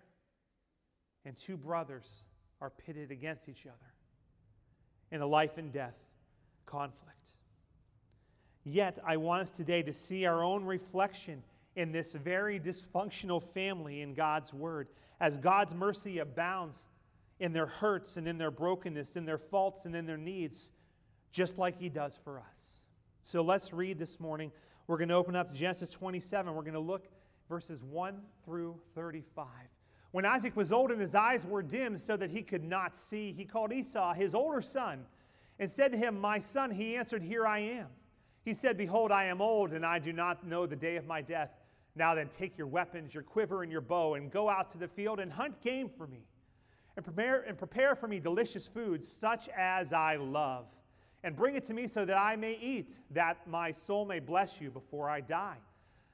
and 1.25 1.37
two 1.37 1.57
brothers 1.57 2.25
are 2.61 2.71
pitted 2.71 3.11
against 3.11 3.49
each 3.49 3.67
other 3.67 3.93
in 5.11 5.21
a 5.21 5.27
life 5.27 5.59
and 5.59 5.73
death 5.73 5.97
conflict. 6.65 7.09
Yet, 8.65 8.99
I 9.05 9.17
want 9.17 9.43
us 9.43 9.51
today 9.51 9.83
to 9.83 9.93
see 9.93 10.25
our 10.25 10.43
own 10.43 10.65
reflection 10.65 11.43
in 11.75 11.93
this 11.93 12.13
very 12.13 12.61
dysfunctional 12.61 13.43
family 13.53 14.03
in 14.03 14.15
God's 14.15 14.53
Word, 14.53 14.89
as 15.21 15.37
God's 15.37 15.75
mercy 15.75 16.19
abounds 16.19 16.89
in 17.43 17.53
their 17.53 17.67
hurts 17.67 18.17
and 18.17 18.29
in 18.29 18.39
their 18.39 18.53
brokenness, 18.53 19.17
in 19.17 19.25
their 19.25 19.37
faults 19.37 19.85
and 19.85 19.97
in 19.97 20.07
their 20.07 20.17
needs, 20.17 20.71
just 21.33 21.59
like 21.59 21.77
He 21.77 21.89
does 21.89 22.17
for 22.23 22.39
us. 22.39 22.81
So 23.25 23.43
let's 23.43 23.73
read 23.73 23.99
this 23.99 24.21
morning. 24.21 24.53
We're 24.87 24.97
going 24.97 25.09
to 25.09 25.17
open 25.17 25.35
up 25.35 25.53
Genesis 25.53 25.89
27. 25.89 26.55
We're 26.55 26.63
going 26.63 26.75
to 26.75 26.81
look 26.81 27.09
verses 27.49 27.83
1 27.83 28.21
through 28.45 28.77
35. 28.95 29.47
When 30.13 30.25
Isaac 30.25 30.55
was 30.57 30.71
old 30.71 30.93
and 30.93 31.01
his 31.01 31.17
eyes 31.17 31.45
were 31.45 31.65
dim 31.65 31.99
so 31.99 32.17
that 32.17 32.31
he 32.31 32.43
could 32.43 32.63
not 32.63 32.97
see, 32.97 33.33
he 33.33 33.45
called 33.45 33.73
Esau, 33.73 34.15
his 34.15 34.37
older 34.37 34.63
son, 34.63 35.05
and 35.59 35.69
said 35.69 35.91
to 35.91 35.99
him, 35.99 36.21
My 36.21 36.39
son, 36.39 36.71
he 36.71 36.95
answered, 36.95 37.25
Here 37.25 37.45
I 37.45 37.59
am. 37.59 37.89
He 38.45 38.55
said, 38.55 38.79
Behold, 38.79 39.11
I 39.11 39.25
am 39.25 39.41
old, 39.41 39.73
and 39.73 39.85
I 39.85 39.99
do 39.99 40.13
not 40.13 40.47
know 40.47 40.65
the 40.67 40.77
day 40.77 40.95
of 40.95 41.09
my 41.09 41.23
death. 41.23 41.51
Now 41.97 42.15
then, 42.15 42.29
take 42.29 42.57
your 42.57 42.69
weapons, 42.69 43.13
your 43.13 43.25
quiver, 43.25 43.65
and 43.65 43.73
your 43.73 43.81
bow, 43.81 44.15
and 44.15 44.31
go 44.31 44.49
out 44.49 44.69
to 44.71 44.79
the 44.79 44.89
field 44.89 45.19
and 45.19 45.33
hunt 45.33 45.61
game 45.61 45.89
for 45.89 46.07
me. 46.07 46.25
And 46.97 47.05
prepare, 47.05 47.43
and 47.43 47.57
prepare 47.57 47.95
for 47.95 48.07
me 48.07 48.21
delicious 48.21 48.67
food, 48.67 49.03
such 49.05 49.49
as 49.57 49.93
I 49.93 50.17
love. 50.17 50.67
And 51.25 51.37
bring 51.37 51.55
it 51.55 51.65
to 51.67 51.75
me 51.75 51.87
so 51.87 52.05
that 52.05 52.17
I 52.17 52.37
may 52.37 52.59
eat, 52.61 52.95
that 53.13 53.47
my 53.47 53.71
soul 53.71 54.05
may 54.05 54.19
bless 54.19 54.61
you 54.61 54.71
before 54.71 55.09
I 55.09 55.21
die. 55.21 55.57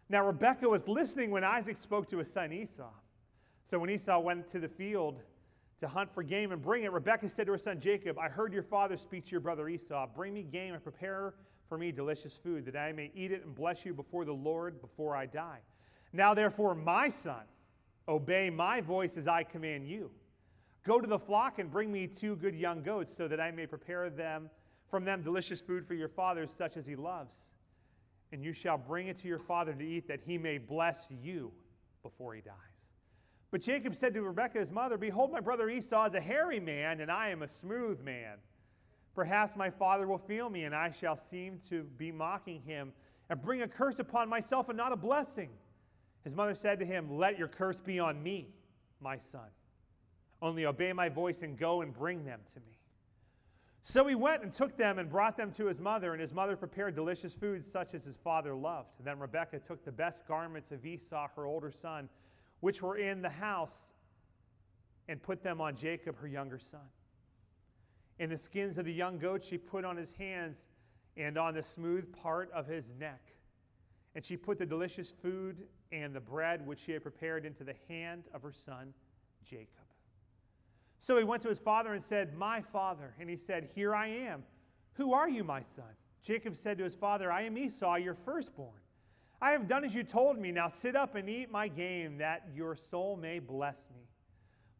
Now, 0.08 0.24
Rebekah 0.24 0.68
was 0.68 0.86
listening 0.86 1.30
when 1.30 1.44
Isaac 1.44 1.76
spoke 1.76 2.08
to 2.10 2.18
his 2.18 2.30
son 2.30 2.52
Esau. 2.52 2.90
So 3.64 3.78
when 3.78 3.90
Esau 3.90 4.18
went 4.20 4.48
to 4.50 4.58
the 4.58 4.68
field 4.68 5.20
to 5.80 5.88
hunt 5.88 6.12
for 6.12 6.22
game 6.22 6.52
and 6.52 6.62
bring 6.62 6.84
it, 6.84 6.92
Rebekah 6.92 7.28
said 7.28 7.46
to 7.46 7.52
her 7.52 7.58
son 7.58 7.80
Jacob, 7.80 8.18
I 8.18 8.28
heard 8.28 8.52
your 8.52 8.62
father 8.62 8.96
speak 8.96 9.24
to 9.26 9.30
your 9.30 9.40
brother 9.40 9.68
Esau. 9.68 10.06
Bring 10.14 10.34
me 10.34 10.42
game 10.42 10.74
and 10.74 10.82
prepare 10.82 11.34
for 11.68 11.76
me 11.76 11.92
delicious 11.92 12.34
food, 12.34 12.64
that 12.64 12.76
I 12.76 12.92
may 12.92 13.10
eat 13.14 13.30
it 13.30 13.44
and 13.44 13.54
bless 13.54 13.84
you 13.84 13.92
before 13.92 14.24
the 14.24 14.32
Lord 14.32 14.80
before 14.80 15.14
I 15.14 15.26
die. 15.26 15.58
Now, 16.14 16.32
therefore, 16.32 16.74
my 16.74 17.10
son, 17.10 17.42
obey 18.08 18.48
my 18.48 18.80
voice 18.80 19.18
as 19.18 19.28
I 19.28 19.42
command 19.42 19.86
you. 19.86 20.10
Go 20.88 21.02
to 21.02 21.06
the 21.06 21.18
flock 21.18 21.58
and 21.58 21.70
bring 21.70 21.92
me 21.92 22.06
two 22.06 22.34
good 22.36 22.54
young 22.54 22.82
goats, 22.82 23.14
so 23.14 23.28
that 23.28 23.38
I 23.38 23.50
may 23.50 23.66
prepare 23.66 24.08
them 24.08 24.48
from 24.90 25.04
them 25.04 25.22
delicious 25.22 25.60
food 25.60 25.86
for 25.86 25.92
your 25.92 26.08
father, 26.08 26.46
such 26.46 26.78
as 26.78 26.86
he 26.86 26.96
loves. 26.96 27.52
And 28.32 28.42
you 28.42 28.54
shall 28.54 28.78
bring 28.78 29.08
it 29.08 29.18
to 29.18 29.28
your 29.28 29.38
father 29.38 29.74
to 29.74 29.84
eat, 29.84 30.08
that 30.08 30.20
he 30.24 30.38
may 30.38 30.56
bless 30.56 31.06
you 31.10 31.52
before 32.02 32.32
he 32.34 32.40
dies. 32.40 32.54
But 33.50 33.60
Jacob 33.60 33.94
said 33.94 34.14
to 34.14 34.22
Rebekah 34.22 34.60
his 34.60 34.72
mother, 34.72 34.96
Behold, 34.96 35.30
my 35.30 35.40
brother 35.40 35.68
Esau 35.68 36.06
is 36.06 36.14
a 36.14 36.22
hairy 36.22 36.58
man, 36.58 37.02
and 37.02 37.12
I 37.12 37.28
am 37.28 37.42
a 37.42 37.48
smooth 37.48 38.00
man. 38.00 38.38
Perhaps 39.14 39.56
my 39.56 39.68
father 39.68 40.08
will 40.08 40.16
feel 40.16 40.48
me, 40.48 40.64
and 40.64 40.74
I 40.74 40.90
shall 40.90 41.16
seem 41.16 41.60
to 41.68 41.82
be 41.98 42.10
mocking 42.10 42.62
him, 42.62 42.94
and 43.28 43.42
bring 43.42 43.60
a 43.60 43.68
curse 43.68 43.98
upon 43.98 44.30
myself 44.30 44.70
and 44.70 44.78
not 44.78 44.92
a 44.92 44.96
blessing. 44.96 45.50
His 46.24 46.34
mother 46.34 46.54
said 46.54 46.78
to 46.78 46.86
him, 46.86 47.14
Let 47.14 47.38
your 47.38 47.48
curse 47.48 47.78
be 47.78 47.98
on 47.98 48.22
me, 48.22 48.54
my 49.02 49.18
son. 49.18 49.48
Only 50.40 50.66
obey 50.66 50.92
my 50.92 51.08
voice 51.08 51.42
and 51.42 51.58
go 51.58 51.82
and 51.82 51.92
bring 51.92 52.24
them 52.24 52.40
to 52.54 52.60
me. 52.60 52.78
So 53.82 54.06
he 54.06 54.14
went 54.14 54.42
and 54.42 54.52
took 54.52 54.76
them 54.76 54.98
and 54.98 55.08
brought 55.08 55.36
them 55.36 55.50
to 55.52 55.66
his 55.66 55.80
mother, 55.80 56.12
and 56.12 56.20
his 56.20 56.34
mother 56.34 56.56
prepared 56.56 56.94
delicious 56.94 57.34
food 57.34 57.64
such 57.64 57.94
as 57.94 58.04
his 58.04 58.16
father 58.18 58.54
loved. 58.54 58.90
Then 59.02 59.18
Rebekah 59.18 59.60
took 59.60 59.84
the 59.84 59.92
best 59.92 60.26
garments 60.26 60.70
of 60.72 60.84
Esau, 60.84 61.28
her 61.34 61.46
older 61.46 61.70
son, 61.70 62.08
which 62.60 62.82
were 62.82 62.98
in 62.98 63.22
the 63.22 63.30
house, 63.30 63.94
and 65.08 65.22
put 65.22 65.42
them 65.42 65.60
on 65.60 65.74
Jacob, 65.74 66.18
her 66.18 66.28
younger 66.28 66.58
son. 66.58 66.86
And 68.20 68.30
the 68.30 68.36
skins 68.36 68.78
of 68.78 68.84
the 68.84 68.92
young 68.92 69.18
goat 69.18 69.42
she 69.44 69.56
put 69.56 69.84
on 69.84 69.96
his 69.96 70.12
hands 70.12 70.66
and 71.16 71.38
on 71.38 71.54
the 71.54 71.62
smooth 71.62 72.12
part 72.12 72.50
of 72.52 72.66
his 72.66 72.92
neck. 72.98 73.22
And 74.14 74.24
she 74.24 74.36
put 74.36 74.58
the 74.58 74.66
delicious 74.66 75.12
food 75.22 75.66
and 75.92 76.14
the 76.14 76.20
bread 76.20 76.66
which 76.66 76.80
she 76.80 76.92
had 76.92 77.02
prepared 77.02 77.46
into 77.46 77.64
the 77.64 77.74
hand 77.88 78.24
of 78.34 78.42
her 78.42 78.52
son, 78.52 78.92
Jacob. 79.44 79.77
So 81.00 81.16
he 81.16 81.24
went 81.24 81.42
to 81.42 81.48
his 81.48 81.58
father 81.58 81.94
and 81.94 82.02
said, 82.02 82.36
My 82.36 82.60
father. 82.60 83.14
And 83.20 83.30
he 83.30 83.36
said, 83.36 83.68
Here 83.74 83.94
I 83.94 84.08
am. 84.08 84.42
Who 84.94 85.12
are 85.12 85.28
you, 85.28 85.44
my 85.44 85.62
son? 85.62 85.84
Jacob 86.22 86.56
said 86.56 86.78
to 86.78 86.84
his 86.84 86.94
father, 86.94 87.30
I 87.30 87.42
am 87.42 87.56
Esau, 87.56 87.94
your 87.96 88.14
firstborn. 88.14 88.80
I 89.40 89.52
have 89.52 89.68
done 89.68 89.84
as 89.84 89.94
you 89.94 90.02
told 90.02 90.38
me. 90.38 90.50
Now 90.50 90.68
sit 90.68 90.96
up 90.96 91.14
and 91.14 91.28
eat 91.28 91.50
my 91.50 91.68
game, 91.68 92.18
that 92.18 92.48
your 92.54 92.74
soul 92.74 93.16
may 93.16 93.38
bless 93.38 93.88
me. 93.94 94.02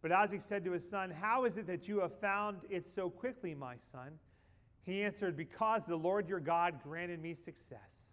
But 0.03 0.13
Isaac 0.13 0.43
said 0.43 0.65
to 0.65 0.73
his 0.73 0.89
son, 0.89 1.11
How 1.11 1.45
is 1.45 1.57
it 1.57 1.67
that 1.69 1.87
you 1.87 2.01
have 2.01 2.19
found 2.21 2.59
it 2.69 2.87
so 2.87 3.09
quickly, 3.09 3.55
my 3.55 3.77
son? 3.93 4.19
He 4.85 5.03
answered, 5.03 5.37
Because 5.37 5.85
the 5.87 5.97
Lord 5.97 6.29
your 6.29 6.41
God 6.41 6.83
granted 6.83 7.23
me 7.23 7.35
success. 7.35 8.13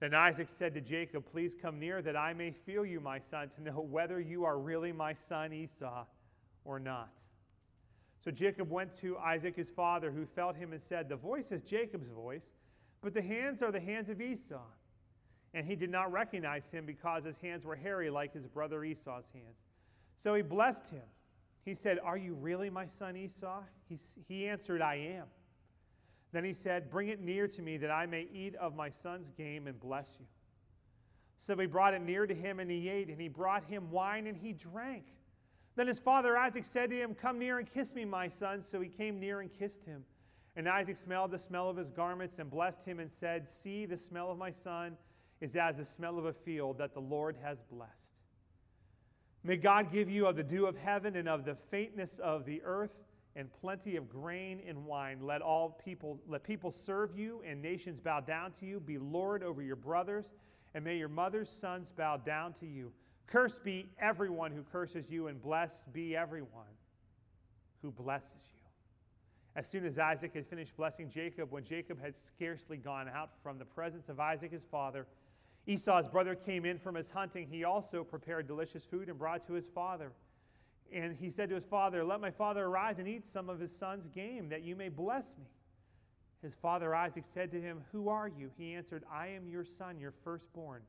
Then 0.00 0.14
Isaac 0.14 0.48
said 0.48 0.72
to 0.74 0.80
Jacob, 0.80 1.26
Please 1.30 1.54
come 1.60 1.78
near 1.78 2.00
that 2.00 2.16
I 2.16 2.32
may 2.32 2.52
feel 2.52 2.86
you, 2.86 3.00
my 3.00 3.18
son, 3.18 3.48
to 3.50 3.62
know 3.62 3.80
whether 3.80 4.18
you 4.18 4.44
are 4.44 4.58
really 4.58 4.92
my 4.92 5.12
son 5.12 5.52
Esau 5.52 6.04
or 6.64 6.78
not. 6.78 7.12
So 8.24 8.30
Jacob 8.30 8.70
went 8.70 8.94
to 9.00 9.16
Isaac 9.18 9.56
his 9.56 9.70
father, 9.70 10.10
who 10.10 10.26
felt 10.26 10.56
him 10.56 10.72
and 10.72 10.82
said, 10.82 11.08
The 11.08 11.16
voice 11.16 11.52
is 11.52 11.62
Jacob's 11.62 12.10
voice, 12.10 12.46
but 13.00 13.14
the 13.14 13.22
hands 13.22 13.62
are 13.62 13.72
the 13.72 13.80
hands 13.80 14.10
of 14.10 14.20
Esau. 14.20 14.60
And 15.54 15.66
he 15.66 15.74
did 15.74 15.90
not 15.90 16.12
recognize 16.12 16.70
him 16.70 16.86
because 16.86 17.24
his 17.24 17.36
hands 17.38 17.64
were 17.64 17.74
hairy 17.74 18.10
like 18.10 18.32
his 18.32 18.46
brother 18.46 18.84
Esau's 18.84 19.30
hands. 19.32 19.66
So 20.16 20.34
he 20.34 20.42
blessed 20.42 20.88
him. 20.88 21.02
He 21.64 21.74
said, 21.74 21.98
Are 22.04 22.16
you 22.16 22.34
really 22.34 22.70
my 22.70 22.86
son 22.86 23.16
Esau? 23.16 23.62
He, 23.88 23.98
he 24.28 24.46
answered, 24.46 24.82
I 24.82 24.96
am. 24.96 25.26
Then 26.32 26.44
he 26.44 26.52
said, 26.52 26.90
Bring 26.90 27.08
it 27.08 27.20
near 27.20 27.48
to 27.48 27.62
me 27.62 27.78
that 27.78 27.90
I 27.90 28.06
may 28.06 28.28
eat 28.32 28.54
of 28.56 28.76
my 28.76 28.90
son's 28.90 29.30
game 29.30 29.66
and 29.66 29.80
bless 29.80 30.16
you. 30.20 30.26
So 31.38 31.56
he 31.56 31.66
brought 31.66 31.94
it 31.94 32.02
near 32.02 32.26
to 32.26 32.34
him 32.34 32.60
and 32.60 32.70
he 32.70 32.88
ate, 32.88 33.08
and 33.08 33.20
he 33.20 33.28
brought 33.28 33.64
him 33.64 33.90
wine 33.90 34.26
and 34.26 34.36
he 34.36 34.52
drank. 34.52 35.04
Then 35.76 35.86
his 35.86 35.98
father 35.98 36.36
Isaac 36.36 36.64
said 36.64 36.90
to 36.90 36.96
him, 36.96 37.14
Come 37.14 37.38
near 37.38 37.58
and 37.58 37.72
kiss 37.72 37.94
me, 37.94 38.04
my 38.04 38.28
son. 38.28 38.62
So 38.62 38.80
he 38.80 38.88
came 38.88 39.20
near 39.20 39.40
and 39.40 39.50
kissed 39.52 39.84
him. 39.84 40.04
And 40.56 40.68
Isaac 40.68 40.96
smelled 40.96 41.30
the 41.30 41.38
smell 41.38 41.68
of 41.68 41.76
his 41.76 41.90
garments 41.90 42.38
and 42.38 42.50
blessed 42.50 42.84
him 42.84 42.98
and 42.98 43.10
said, 43.10 43.48
See, 43.48 43.86
the 43.86 43.96
smell 43.96 44.30
of 44.30 44.38
my 44.38 44.50
son 44.50 44.96
is 45.40 45.56
as 45.56 45.76
the 45.76 45.84
smell 45.84 46.18
of 46.18 46.26
a 46.26 46.32
field 46.32 46.78
that 46.78 46.92
the 46.92 47.00
Lord 47.00 47.36
has 47.42 47.58
blessed. 47.70 48.14
May 49.42 49.56
God 49.56 49.90
give 49.90 50.10
you 50.10 50.26
of 50.26 50.36
the 50.36 50.42
dew 50.42 50.66
of 50.66 50.76
heaven 50.76 51.16
and 51.16 51.28
of 51.28 51.44
the 51.44 51.56
faintness 51.70 52.18
of 52.18 52.44
the 52.44 52.60
earth 52.62 52.90
and 53.36 53.48
plenty 53.60 53.96
of 53.96 54.08
grain 54.08 54.60
and 54.66 54.84
wine. 54.84 55.18
Let 55.22 55.40
all 55.40 55.80
people 55.82 56.20
let 56.28 56.42
people 56.42 56.70
serve 56.70 57.16
you 57.16 57.42
and 57.46 57.62
nations 57.62 58.00
bow 58.00 58.20
down 58.20 58.52
to 58.60 58.66
you. 58.66 58.80
Be 58.80 58.98
Lord 58.98 59.42
over 59.42 59.62
your 59.62 59.76
brothers, 59.76 60.32
and 60.74 60.84
may 60.84 60.98
your 60.98 61.08
mother's 61.08 61.48
sons 61.48 61.90
bow 61.90 62.18
down 62.18 62.52
to 62.54 62.66
you. 62.66 62.92
Cursed 63.30 63.62
be 63.62 63.88
everyone 64.00 64.50
who 64.50 64.62
curses 64.62 65.08
you, 65.08 65.28
and 65.28 65.40
blessed 65.40 65.92
be 65.92 66.16
everyone 66.16 66.74
who 67.80 67.92
blesses 67.92 68.32
you. 68.54 68.60
As 69.56 69.68
soon 69.68 69.84
as 69.84 69.98
Isaac 69.98 70.34
had 70.34 70.46
finished 70.46 70.76
blessing 70.76 71.08
Jacob, 71.08 71.50
when 71.50 71.64
Jacob 71.64 72.00
had 72.00 72.16
scarcely 72.16 72.76
gone 72.76 73.08
out 73.08 73.30
from 73.42 73.58
the 73.58 73.64
presence 73.64 74.08
of 74.08 74.18
Isaac 74.18 74.50
his 74.50 74.64
father, 74.64 75.06
Esau's 75.66 76.08
brother 76.08 76.34
came 76.34 76.64
in 76.64 76.78
from 76.78 76.94
his 76.94 77.10
hunting. 77.10 77.46
He 77.48 77.64
also 77.64 78.02
prepared 78.02 78.46
delicious 78.46 78.84
food 78.84 79.08
and 79.08 79.18
brought 79.18 79.46
to 79.46 79.52
his 79.52 79.66
father. 79.66 80.12
And 80.92 81.16
he 81.16 81.30
said 81.30 81.48
to 81.50 81.54
his 81.54 81.64
father, 81.64 82.04
Let 82.04 82.20
my 82.20 82.30
father 82.30 82.66
arise 82.66 82.98
and 82.98 83.06
eat 83.06 83.26
some 83.26 83.48
of 83.48 83.60
his 83.60 83.76
son's 83.76 84.08
game, 84.08 84.48
that 84.48 84.62
you 84.62 84.74
may 84.74 84.88
bless 84.88 85.36
me. 85.38 85.46
His 86.42 86.54
father 86.54 86.94
Isaac 86.94 87.24
said 87.32 87.52
to 87.52 87.60
him, 87.60 87.82
Who 87.92 88.08
are 88.08 88.26
you? 88.26 88.50
He 88.56 88.74
answered, 88.74 89.04
I 89.12 89.28
am 89.28 89.48
your 89.48 89.64
son, 89.64 90.00
your 90.00 90.14
firstborn, 90.24 90.82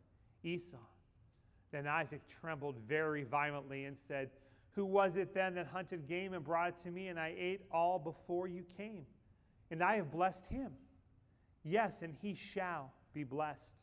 Esau. 0.43 0.77
Then 1.72 1.88
Isaac 1.88 2.22
trembled 2.42 2.75
very 2.88 3.24
violently 3.24 3.86
and 3.86 3.98
said, 3.98 4.30
Who 4.72 4.86
was 4.86 5.16
it 5.16 5.34
then 5.34 5.56
that 5.56 5.68
hunted 5.68 6.08
game 6.08 6.34
and 6.34 6.44
brought 6.44 6.70
it 6.70 6.80
to 6.80 6.92
me, 6.92 7.08
and 7.08 7.20
I 7.20 7.34
ate 7.38 7.62
all 7.72 7.98
before 7.98 8.48
you 8.48 8.63
came? 8.78 9.06
And 9.70 9.82
I 9.82 9.96
have 9.96 10.12
blessed 10.12 10.46
him. 10.48 10.72
Yes, 11.63 12.01
and 12.01 12.13
he 12.22 12.36
shall 12.36 12.92
be 13.13 13.24
blessed. 13.24 13.75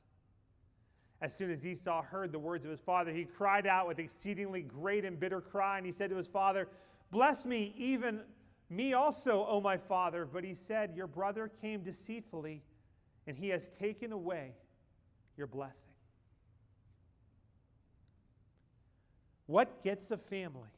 As 1.20 1.34
soon 1.34 1.50
as 1.50 1.66
Esau 1.66 2.02
heard 2.02 2.30
the 2.30 2.38
words 2.38 2.64
of 2.64 2.70
his 2.70 2.80
father, 2.80 3.10
he 3.10 3.24
cried 3.24 3.66
out 3.66 3.88
with 3.88 3.98
exceedingly 3.98 4.62
great 4.62 5.04
and 5.04 5.18
bitter 5.18 5.40
cry, 5.40 5.78
and 5.78 5.86
he 5.86 5.92
said 5.92 6.10
to 6.10 6.16
his 6.16 6.28
father, 6.28 6.68
Bless 7.10 7.46
me, 7.46 7.74
even 7.76 8.20
me 8.68 8.92
also, 8.92 9.46
O 9.48 9.60
my 9.60 9.76
father. 9.78 10.28
But 10.30 10.44
he 10.44 10.54
said, 10.54 10.92
Your 10.94 11.06
brother 11.06 11.50
came 11.60 11.82
deceitfully, 11.82 12.62
and 13.26 13.36
he 13.36 13.48
has 13.48 13.68
taken 13.70 14.12
away 14.12 14.52
your 15.36 15.46
blessing. 15.46 15.92
What 19.48 19.82
gets 19.82 20.10
a 20.10 20.18
family 20.18 20.68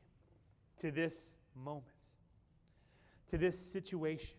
to 0.79 0.93
this 0.93 1.35
moment, 1.57 1.85
to 3.31 3.37
this 3.37 3.59
situation? 3.59 4.37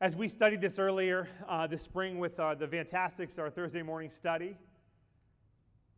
As 0.00 0.16
we 0.16 0.28
studied 0.28 0.60
this 0.60 0.80
earlier 0.80 1.28
uh, 1.48 1.68
this 1.68 1.82
spring 1.82 2.18
with 2.18 2.40
uh, 2.40 2.56
the 2.56 2.66
Fantastics, 2.66 3.38
our 3.38 3.48
Thursday 3.48 3.82
morning 3.82 4.10
study, 4.10 4.56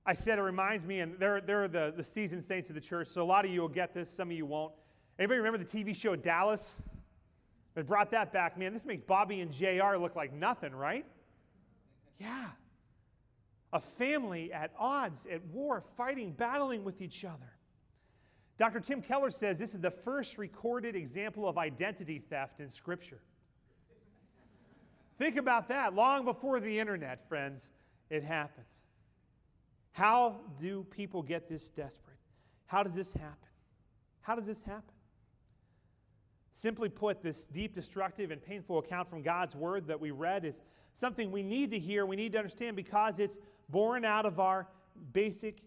I 0.05 0.13
said 0.13 0.39
it 0.39 0.43
reminds 0.43 0.85
me, 0.85 1.01
and 1.01 1.19
they're, 1.19 1.41
they're 1.41 1.67
the, 1.67 1.95
the 1.97 2.05
seasoned 2.05 2.45
saints 2.45 2.69
of 2.69 2.75
the 2.75 2.83
church, 2.83 3.09
so 3.09 3.23
a 3.23 3.25
lot 3.25 3.47
of 3.47 3.51
you 3.51 3.63
will 3.63 3.69
get 3.69 3.95
this, 3.95 4.11
some 4.11 4.29
of 4.31 4.37
you 4.37 4.45
won't. 4.45 4.75
Anybody 5.19 5.39
remember 5.39 5.65
the 5.65 5.65
TV 5.65 5.97
show 5.97 6.15
Dallas? 6.15 6.75
They 7.75 7.81
brought 7.81 8.11
that 8.11 8.35
back. 8.35 8.59
Man, 8.59 8.75
this 8.75 8.85
makes 8.85 9.03
Bobby 9.03 9.41
and 9.41 9.51
JR 9.51 9.97
look 9.97 10.15
like 10.15 10.35
nothing, 10.35 10.75
right? 10.75 11.07
Yeah. 12.19 12.49
A 13.73 13.81
family 13.81 14.53
at 14.53 14.73
odds, 14.79 15.27
at 15.31 15.45
war, 15.47 15.83
fighting, 15.97 16.33
battling 16.33 16.85
with 16.85 17.01
each 17.01 17.25
other. 17.25 17.53
Dr. 18.59 18.81
Tim 18.81 19.01
Keller 19.01 19.31
says 19.31 19.59
this 19.59 19.75
is 19.75 19.81
the 19.81 19.91
first 19.91 20.39
recorded 20.39 20.95
example 20.95 21.49
of 21.49 21.59
identity 21.59 22.19
theft 22.19 22.61
in 22.61 22.71
Scripture. 22.71 23.21
Think 25.19 25.37
about 25.37 25.69
that. 25.69 25.95
Long 25.95 26.25
before 26.25 26.61
the 26.61 26.79
internet, 26.79 27.27
friends, 27.29 27.71
it 28.11 28.23
happened. 28.23 28.67
How 29.93 30.41
do 30.61 30.85
people 30.91 31.23
get 31.23 31.49
this 31.49 31.71
desperate? 31.71 32.17
How 32.67 32.83
does 32.83 32.95
this 32.95 33.13
happen? 33.13 33.49
How 34.21 34.35
does 34.35 34.47
this 34.47 34.63
happen? 34.63 34.95
Simply 36.55 36.89
put, 36.89 37.23
this 37.23 37.47
deep, 37.47 37.75
destructive, 37.75 38.31
and 38.31 38.43
painful 38.43 38.79
account 38.79 39.09
from 39.09 39.23
God's 39.23 39.55
Word 39.55 39.87
that 39.87 40.01
we 40.01 40.11
read 40.11 40.45
is 40.45 40.61
something 40.95 41.31
we 41.31 41.43
need 41.43 41.71
to 41.71 41.79
hear, 41.79 42.05
we 42.05 42.17
need 42.17 42.33
to 42.33 42.39
understand 42.39 42.77
because 42.77 43.19
it's 43.19 43.39
born 43.73 44.05
out 44.05 44.27
of 44.27 44.39
our 44.39 44.69
basic 45.13 45.59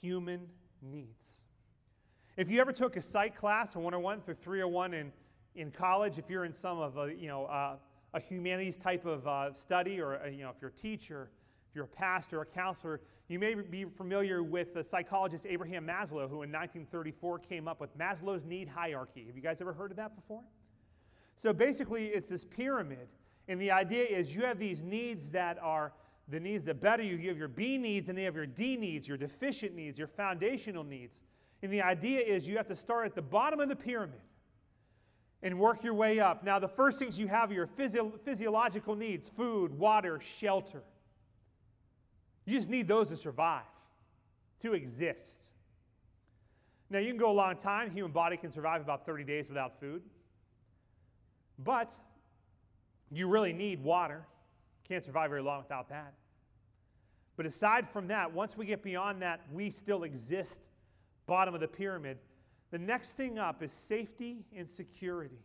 human 0.00 0.46
needs. 0.80 1.42
If 2.36 2.48
you 2.48 2.60
ever 2.60 2.72
took 2.72 2.96
a 2.96 3.02
psych 3.02 3.36
class, 3.36 3.74
a 3.74 3.78
101 3.78 4.20
through 4.20 4.36
301 4.36 4.94
in, 4.94 5.12
in 5.56 5.70
college, 5.72 6.18
if 6.18 6.30
you're 6.30 6.44
in 6.44 6.54
some 6.54 6.78
of 6.78 6.96
a, 6.96 7.12
you 7.12 7.26
know, 7.26 7.46
uh, 7.46 7.74
a 8.14 8.20
humanities 8.20 8.76
type 8.76 9.04
of 9.04 9.26
uh, 9.26 9.52
study, 9.52 10.00
or 10.00 10.14
a, 10.14 10.30
you 10.30 10.44
know, 10.44 10.50
if 10.50 10.56
you're 10.60 10.70
a 10.70 10.80
teacher, 10.80 11.30
if 11.68 11.74
you're 11.74 11.84
a 11.84 11.88
pastor, 11.88 12.40
a 12.40 12.46
counselor, 12.46 13.00
you 13.26 13.40
may 13.40 13.54
be 13.54 13.84
familiar 13.84 14.42
with 14.42 14.72
the 14.72 14.82
psychologist 14.82 15.44
Abraham 15.46 15.84
Maslow, 15.84 16.30
who 16.30 16.42
in 16.42 16.52
1934 16.52 17.40
came 17.40 17.66
up 17.66 17.80
with 17.80 17.96
Maslow's 17.98 18.44
need 18.44 18.68
hierarchy. 18.68 19.24
Have 19.26 19.36
you 19.36 19.42
guys 19.42 19.60
ever 19.60 19.72
heard 19.72 19.90
of 19.90 19.96
that 19.96 20.14
before? 20.14 20.42
So 21.34 21.52
basically, 21.52 22.06
it's 22.06 22.28
this 22.28 22.44
pyramid, 22.44 23.08
and 23.48 23.60
the 23.60 23.72
idea 23.72 24.04
is 24.04 24.34
you 24.34 24.42
have 24.42 24.58
these 24.58 24.82
needs 24.84 25.30
that 25.30 25.58
are 25.60 25.92
the 26.28 26.38
needs 26.38 26.64
that 26.64 26.80
better 26.80 27.02
you. 27.02 27.28
Have 27.28 27.38
your 27.38 27.48
B 27.48 27.78
needs, 27.78 28.08
and 28.08 28.18
you 28.18 28.24
have 28.24 28.36
your 28.36 28.46
D 28.46 28.76
needs, 28.76 29.08
your 29.08 29.16
deficient 29.16 29.74
needs, 29.74 29.98
your 29.98 30.08
foundational 30.08 30.84
needs. 30.84 31.20
And 31.62 31.72
the 31.72 31.82
idea 31.82 32.20
is 32.20 32.46
you 32.46 32.56
have 32.56 32.66
to 32.66 32.76
start 32.76 33.06
at 33.06 33.14
the 33.14 33.22
bottom 33.22 33.60
of 33.60 33.68
the 33.68 33.76
pyramid 33.76 34.20
and 35.42 35.58
work 35.58 35.82
your 35.82 35.94
way 35.94 36.20
up. 36.20 36.44
Now, 36.44 36.58
the 36.58 36.68
first 36.68 36.98
things 36.98 37.18
you 37.18 37.28
have 37.28 37.50
are 37.50 37.54
your 37.54 37.66
physio- 37.66 38.12
physiological 38.24 38.94
needs 38.94 39.28
food, 39.28 39.76
water, 39.78 40.20
shelter. 40.20 40.82
You 42.44 42.58
just 42.58 42.70
need 42.70 42.88
those 42.88 43.08
to 43.08 43.16
survive, 43.16 43.62
to 44.60 44.74
exist. 44.74 45.38
Now, 46.90 46.98
you 46.98 47.08
can 47.08 47.18
go 47.18 47.30
a 47.30 47.32
long 47.32 47.56
time. 47.56 47.90
Human 47.90 48.12
body 48.12 48.36
can 48.36 48.50
survive 48.50 48.80
about 48.80 49.04
30 49.04 49.24
days 49.24 49.48
without 49.48 49.78
food. 49.78 50.02
But 51.58 51.92
you 53.10 53.28
really 53.28 53.52
need 53.52 53.82
water. 53.82 54.26
Can't 54.88 55.04
survive 55.04 55.30
very 55.30 55.42
long 55.42 55.62
without 55.62 55.88
that. 55.90 56.14
But 57.38 57.46
aside 57.46 57.88
from 57.88 58.08
that, 58.08 58.34
once 58.34 58.56
we 58.56 58.66
get 58.66 58.82
beyond 58.82 59.22
that, 59.22 59.42
we 59.52 59.70
still 59.70 60.02
exist 60.02 60.58
bottom 61.26 61.54
of 61.54 61.60
the 61.60 61.68
pyramid. 61.68 62.18
The 62.72 62.78
next 62.78 63.12
thing 63.12 63.38
up 63.38 63.62
is 63.62 63.70
safety 63.70 64.44
and 64.56 64.68
security. 64.68 65.38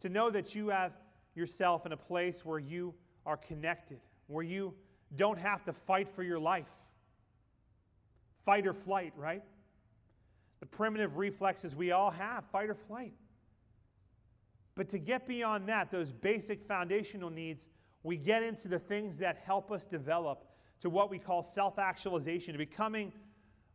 To 0.00 0.08
know 0.08 0.30
that 0.30 0.56
you 0.56 0.66
have 0.70 0.90
yourself 1.36 1.86
in 1.86 1.92
a 1.92 1.96
place 1.96 2.44
where 2.44 2.58
you 2.58 2.92
are 3.24 3.36
connected, 3.36 4.00
where 4.26 4.42
you 4.42 4.74
don't 5.14 5.38
have 5.38 5.64
to 5.66 5.72
fight 5.72 6.08
for 6.12 6.24
your 6.24 6.40
life. 6.40 6.66
Fight 8.44 8.66
or 8.66 8.74
flight, 8.74 9.12
right? 9.16 9.44
The 10.58 10.66
primitive 10.66 11.18
reflexes 11.18 11.76
we 11.76 11.92
all 11.92 12.10
have 12.10 12.42
fight 12.50 12.68
or 12.68 12.74
flight. 12.74 13.12
But 14.74 14.88
to 14.88 14.98
get 14.98 15.28
beyond 15.28 15.68
that, 15.68 15.92
those 15.92 16.10
basic 16.10 16.66
foundational 16.66 17.30
needs, 17.30 17.68
we 18.02 18.16
get 18.16 18.42
into 18.42 18.66
the 18.66 18.80
things 18.80 19.18
that 19.18 19.36
help 19.44 19.70
us 19.70 19.84
develop 19.84 20.45
to 20.80 20.90
what 20.90 21.10
we 21.10 21.18
call 21.18 21.42
self 21.42 21.78
actualization, 21.78 22.52
to 22.52 22.58
becoming 22.58 23.12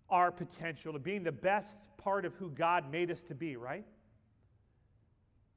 our 0.09 0.31
potential, 0.31 0.93
to 0.93 0.99
being 0.99 1.23
the 1.23 1.31
best 1.31 1.77
part 1.97 2.25
of 2.25 2.33
who 2.35 2.49
God 2.49 2.91
made 2.91 3.09
us 3.09 3.23
to 3.23 3.35
be, 3.35 3.55
right? 3.55 3.85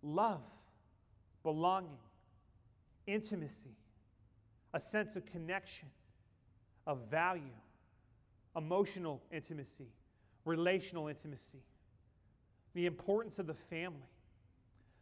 Love, 0.02 0.42
belonging, 1.42 1.98
intimacy, 3.06 3.76
a 4.72 4.80
sense 4.80 5.16
of 5.16 5.26
connection, 5.26 5.88
of 6.86 6.98
value, 7.10 7.42
emotional 8.56 9.20
intimacy, 9.32 9.88
relational 10.44 11.08
intimacy, 11.08 11.62
the 12.74 12.86
importance 12.86 13.38
of 13.38 13.46
the 13.46 13.54
family, 13.54 14.08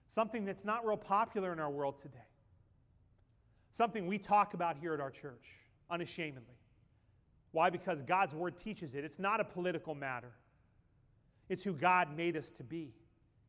something 0.09 0.45
that's 0.45 0.65
not 0.65 0.87
real 0.87 0.97
popular 0.97 1.53
in 1.53 1.61
our 1.61 1.71
world 1.71 1.99
today, 2.01 2.19
something 3.71 4.07
we 4.07 4.19
talk 4.19 4.55
about 4.55 4.77
here 4.81 4.95
at 4.95 5.01
our 5.01 5.11
church 5.11 5.62
unashamedly. 5.93 6.57
Why? 7.53 7.71
Because 7.71 8.01
God's 8.03 8.35
word 8.35 8.57
teaches 8.57 8.95
it. 8.95 9.05
It's 9.05 9.19
not 9.19 9.41
a 9.41 9.45
political 9.45 9.95
matter, 9.95 10.33
it's 11.49 11.63
who 11.63 11.73
God 11.73 12.17
made 12.17 12.37
us 12.37 12.51
to 12.53 12.65
be. 12.65 12.93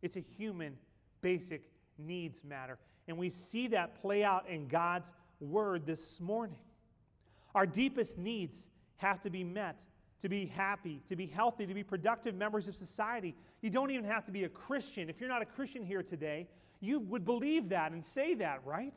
It's 0.02 0.18
a 0.18 0.24
human, 0.38 0.78
basic 1.22 1.72
needs 1.98 2.44
matter. 2.44 2.78
And 3.08 3.18
we 3.18 3.30
see 3.30 3.68
that 3.70 4.02
play 4.02 4.24
out 4.24 4.50
in 4.50 4.68
God's 4.68 5.14
word 5.40 5.86
this 5.86 6.20
morning. 6.20 6.58
Our 7.56 7.66
deepest 7.66 8.18
needs 8.18 8.68
have 8.98 9.22
to 9.22 9.30
be 9.30 9.46
met 9.46 9.86
to 10.24 10.30
be 10.30 10.46
happy, 10.46 11.02
to 11.10 11.18
be 11.18 11.28
healthy, 11.28 11.66
to 11.66 11.74
be 11.74 11.84
productive 11.84 12.34
members 12.34 12.70
of 12.70 12.76
society. 12.78 13.36
You 13.62 13.70
don't 13.70 13.92
even 13.92 14.06
have 14.06 14.26
to 14.26 14.32
be 14.32 14.46
a 14.46 14.50
Christian. 14.50 15.10
If 15.10 15.20
you're 15.20 15.30
not 15.30 15.42
a 15.42 15.46
Christian 15.46 15.84
here 15.84 16.02
today, 16.02 16.48
you 16.80 17.02
would 17.02 17.26
believe 17.26 17.68
that 17.70 17.92
and 17.92 18.04
say 18.04 18.34
that, 18.36 18.62
right? 18.64 18.94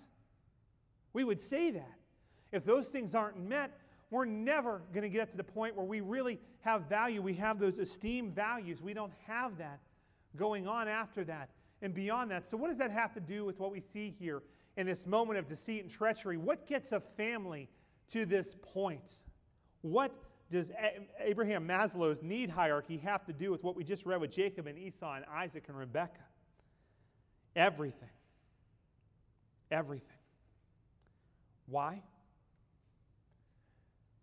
We 1.12 1.24
would 1.24 1.40
say 1.40 1.72
that. 1.72 1.95
If 2.56 2.64
those 2.64 2.88
things 2.88 3.14
aren't 3.14 3.38
met, 3.38 3.70
we're 4.10 4.24
never 4.24 4.80
going 4.94 5.02
to 5.02 5.10
get 5.10 5.30
to 5.30 5.36
the 5.36 5.44
point 5.44 5.76
where 5.76 5.84
we 5.84 6.00
really 6.00 6.38
have 6.60 6.88
value. 6.88 7.20
We 7.20 7.34
have 7.34 7.58
those 7.58 7.78
esteemed 7.78 8.34
values. 8.34 8.80
We 8.80 8.94
don't 8.94 9.12
have 9.26 9.58
that 9.58 9.78
going 10.36 10.66
on 10.66 10.88
after 10.88 11.22
that 11.24 11.50
and 11.82 11.92
beyond 11.92 12.30
that. 12.30 12.48
So, 12.48 12.56
what 12.56 12.68
does 12.68 12.78
that 12.78 12.90
have 12.90 13.12
to 13.12 13.20
do 13.20 13.44
with 13.44 13.60
what 13.60 13.70
we 13.70 13.80
see 13.80 14.14
here 14.18 14.42
in 14.78 14.86
this 14.86 15.06
moment 15.06 15.38
of 15.38 15.46
deceit 15.46 15.82
and 15.82 15.90
treachery? 15.90 16.38
What 16.38 16.66
gets 16.66 16.92
a 16.92 17.00
family 17.00 17.68
to 18.12 18.24
this 18.24 18.56
point? 18.62 19.22
What 19.82 20.14
does 20.50 20.70
Abraham 21.20 21.68
Maslow's 21.68 22.22
need 22.22 22.48
hierarchy 22.48 22.96
have 22.98 23.26
to 23.26 23.34
do 23.34 23.50
with 23.50 23.62
what 23.62 23.76
we 23.76 23.84
just 23.84 24.06
read 24.06 24.22
with 24.22 24.30
Jacob 24.30 24.66
and 24.66 24.78
Esau 24.78 25.12
and 25.14 25.26
Isaac 25.30 25.64
and 25.68 25.76
Rebekah? 25.76 26.24
Everything. 27.54 28.08
Everything. 29.70 30.08
Why? 31.66 32.00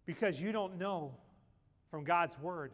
Because 0.06 0.40
you 0.40 0.52
don't 0.52 0.78
know 0.78 1.12
from 1.90 2.04
God's 2.04 2.38
word 2.40 2.72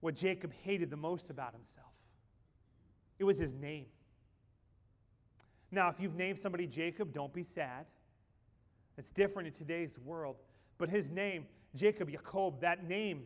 what 0.00 0.14
Jacob 0.14 0.52
hated 0.62 0.90
the 0.90 0.96
most 0.96 1.30
about 1.30 1.52
himself. 1.52 1.92
It 3.18 3.24
was 3.24 3.38
his 3.38 3.54
name. 3.54 3.86
Now, 5.70 5.88
if 5.88 5.98
you've 5.98 6.14
named 6.14 6.38
somebody 6.38 6.66
Jacob, 6.66 7.12
don't 7.12 7.32
be 7.32 7.42
sad. 7.42 7.86
It's 8.96 9.10
different 9.10 9.48
in 9.48 9.54
today's 9.54 9.98
world. 9.98 10.36
But 10.78 10.88
his 10.88 11.10
name, 11.10 11.46
Jacob, 11.74 12.08
Jacob, 12.10 12.60
that 12.60 12.86
name 12.88 13.22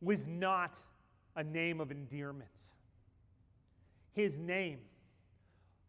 was 0.00 0.26
not 0.26 0.78
a 1.36 1.42
name 1.42 1.80
of 1.80 1.90
endearment. 1.90 2.48
His 4.12 4.38
name, 4.38 4.78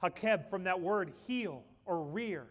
Hakeb, 0.03 0.49
from 0.49 0.63
that 0.63 0.79
word 0.79 1.13
heel 1.27 1.63
or 1.85 2.01
rear, 2.01 2.47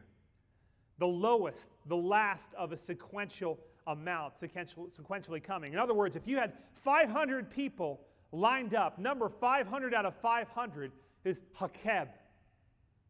the 0.99 1.07
lowest, 1.07 1.69
the 1.87 1.97
last 1.97 2.55
of 2.55 2.73
a 2.73 2.77
sequential 2.77 3.59
amount, 3.87 4.35
sequentially 4.37 5.43
coming. 5.43 5.73
In 5.73 5.79
other 5.79 5.95
words, 5.95 6.17
if 6.17 6.27
you 6.27 6.39
had 6.39 6.53
500 6.85 7.51
people 7.51 8.01
lined 8.33 8.75
up, 8.75 8.99
number 8.99 9.29
500 9.29 9.95
out 9.95 10.07
of 10.07 10.15
500 10.17 10.93
is 11.25 11.41
Hakeb, 11.59 12.09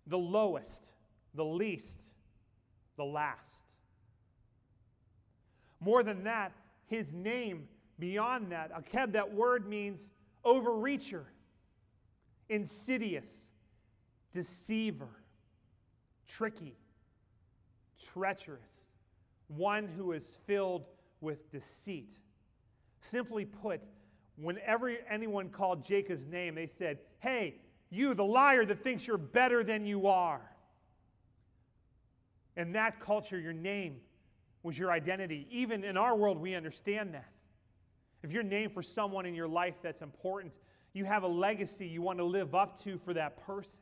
the 0.06 0.18
lowest, 0.18 0.92
the 1.34 1.44
least, 1.44 2.12
the 2.96 3.04
last. 3.04 3.64
More 5.80 6.02
than 6.02 6.24
that, 6.24 6.52
his 6.86 7.12
name 7.12 7.68
beyond 7.98 8.52
that, 8.52 8.72
Akeb, 8.72 9.12
that 9.12 9.32
word 9.32 9.68
means 9.68 10.10
overreacher, 10.44 11.24
insidious, 12.48 13.50
deceiver, 14.34 15.08
tricky, 16.26 16.76
treacherous, 18.12 18.88
one 19.48 19.86
who 19.86 20.12
is 20.12 20.38
filled 20.46 20.86
with 21.20 21.50
deceit. 21.50 22.12
Simply 23.00 23.44
put, 23.44 23.80
whenever 24.36 24.92
anyone 25.10 25.48
called 25.48 25.84
Jacob's 25.84 26.26
name, 26.26 26.54
they 26.54 26.66
said, 26.66 26.98
Hey, 27.18 27.56
you, 27.90 28.14
the 28.14 28.24
liar 28.24 28.64
that 28.64 28.82
thinks 28.82 29.06
you're 29.06 29.18
better 29.18 29.62
than 29.62 29.86
you 29.86 30.06
are. 30.06 30.40
In 32.56 32.72
that 32.72 33.00
culture, 33.00 33.38
your 33.38 33.52
name 33.52 33.96
was 34.62 34.78
your 34.78 34.90
identity. 34.90 35.46
Even 35.50 35.84
in 35.84 35.96
our 35.96 36.16
world, 36.16 36.38
we 36.38 36.54
understand 36.54 37.14
that. 37.14 37.28
If 38.22 38.32
you're 38.32 38.42
named 38.42 38.72
for 38.72 38.82
someone 38.82 39.26
in 39.26 39.34
your 39.34 39.48
life 39.48 39.74
that's 39.82 40.00
important, 40.00 40.54
you 40.94 41.04
have 41.04 41.24
a 41.24 41.28
legacy 41.28 41.86
you 41.86 42.00
want 42.00 42.18
to 42.18 42.24
live 42.24 42.54
up 42.54 42.82
to 42.84 42.98
for 42.98 43.12
that 43.14 43.44
person. 43.46 43.80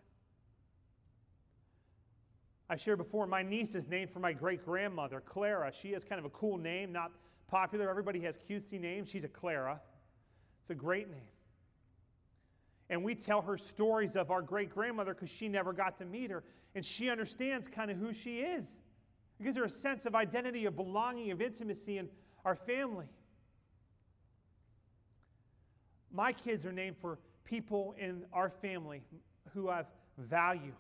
I 2.73 2.77
shared 2.77 2.97
before, 2.97 3.27
my 3.27 3.43
niece 3.43 3.75
is 3.75 3.87
named 3.87 4.11
for 4.11 4.19
my 4.19 4.33
great 4.33 4.65
grandmother, 4.65 5.21
Clara. 5.21 5.71
She 5.79 5.93
has 5.93 6.05
kind 6.05 6.19
of 6.19 6.25
a 6.25 6.31
cool 6.31 6.57
name, 6.57 6.91
not 6.91 7.13
popular. 7.47 7.91
Everybody 7.91 8.21
has 8.21 8.39
cutesy 8.39 8.81
names. 8.81 9.11
She's 9.11 9.25
a 9.25 9.29
Clara. 9.29 9.79
It's 10.63 10.71
a 10.71 10.75
great 10.75 11.11
name. 11.11 11.21
And 12.89 13.05
we 13.05 13.15
tell 13.15 13.43
her 13.43 13.59
stories 13.59 14.17
of 14.17 14.31
our 14.31 14.41
great 14.41 14.71
grandmother 14.71 15.13
because 15.13 15.29
she 15.29 15.49
never 15.49 15.75
got 15.75 15.99
to 15.99 16.07
meet 16.07 16.31
her. 16.31 16.45
And 16.75 16.83
she 16.83 17.11
understands 17.11 17.69
kind 17.69 17.91
of 17.91 17.99
who 17.99 18.15
she 18.15 18.39
is. 18.39 18.81
It 19.39 19.43
gives 19.45 19.59
her 19.59 19.65
a 19.65 19.71
sense 19.71 20.07
of 20.07 20.15
identity, 20.15 20.65
of 20.65 20.75
belonging, 20.75 21.31
of 21.31 21.43
intimacy 21.43 21.99
in 21.99 22.09
our 22.47 22.57
family. 22.57 23.05
My 26.11 26.33
kids 26.33 26.65
are 26.65 26.73
named 26.73 26.97
for 27.03 27.19
people 27.45 27.95
in 27.99 28.25
our 28.33 28.49
family 28.49 29.03
who 29.53 29.71
value, 30.17 30.73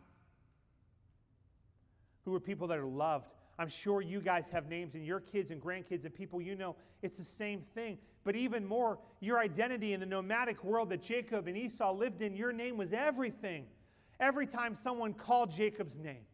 who 2.24 2.34
are 2.34 2.40
people 2.40 2.66
that 2.68 2.78
are 2.78 2.86
loved. 2.86 3.32
I'm 3.58 3.68
sure 3.68 4.00
you 4.00 4.20
guys 4.20 4.48
have 4.52 4.68
names 4.68 4.94
in 4.94 5.04
your 5.04 5.20
kids 5.20 5.50
and 5.50 5.60
grandkids 5.60 6.04
and 6.04 6.14
people 6.14 6.40
you 6.40 6.54
know. 6.54 6.76
It's 7.02 7.16
the 7.16 7.24
same 7.24 7.62
thing. 7.74 7.98
But 8.24 8.36
even 8.36 8.64
more, 8.64 8.98
your 9.20 9.38
identity 9.38 9.92
in 9.92 10.00
the 10.00 10.06
nomadic 10.06 10.62
world 10.64 10.90
that 10.90 11.02
Jacob 11.02 11.48
and 11.48 11.56
Esau 11.56 11.92
lived 11.92 12.22
in, 12.22 12.34
your 12.34 12.52
name 12.52 12.76
was 12.76 12.92
everything. 12.92 13.66
Every 14.20 14.46
time 14.46 14.74
someone 14.74 15.14
called 15.14 15.50
Jacob's 15.50 15.98
name, 15.98 16.24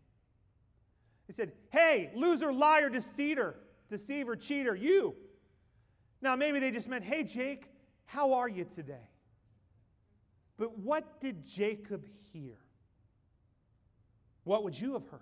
he 1.27 1.33
said, 1.33 1.53
Hey, 1.70 2.11
loser, 2.14 2.53
liar, 2.53 2.88
deceiver, 2.90 3.57
deceiver, 3.90 4.37
cheater, 4.37 4.74
you. 4.74 5.14
Now, 6.20 6.37
maybe 6.37 6.59
they 6.59 6.70
just 6.70 6.88
meant, 6.88 7.05
Hey, 7.05 7.24
Jake, 7.24 7.70
how 8.05 8.35
are 8.35 8.48
you 8.48 8.64
today? 8.64 9.09
But 10.59 10.79
what 10.79 11.20
did 11.20 11.46
Jacob 11.46 12.05
hear? 12.33 12.59
What 14.44 14.64
would 14.64 14.79
you 14.79 14.94
have 14.94 15.07
heard? 15.07 15.20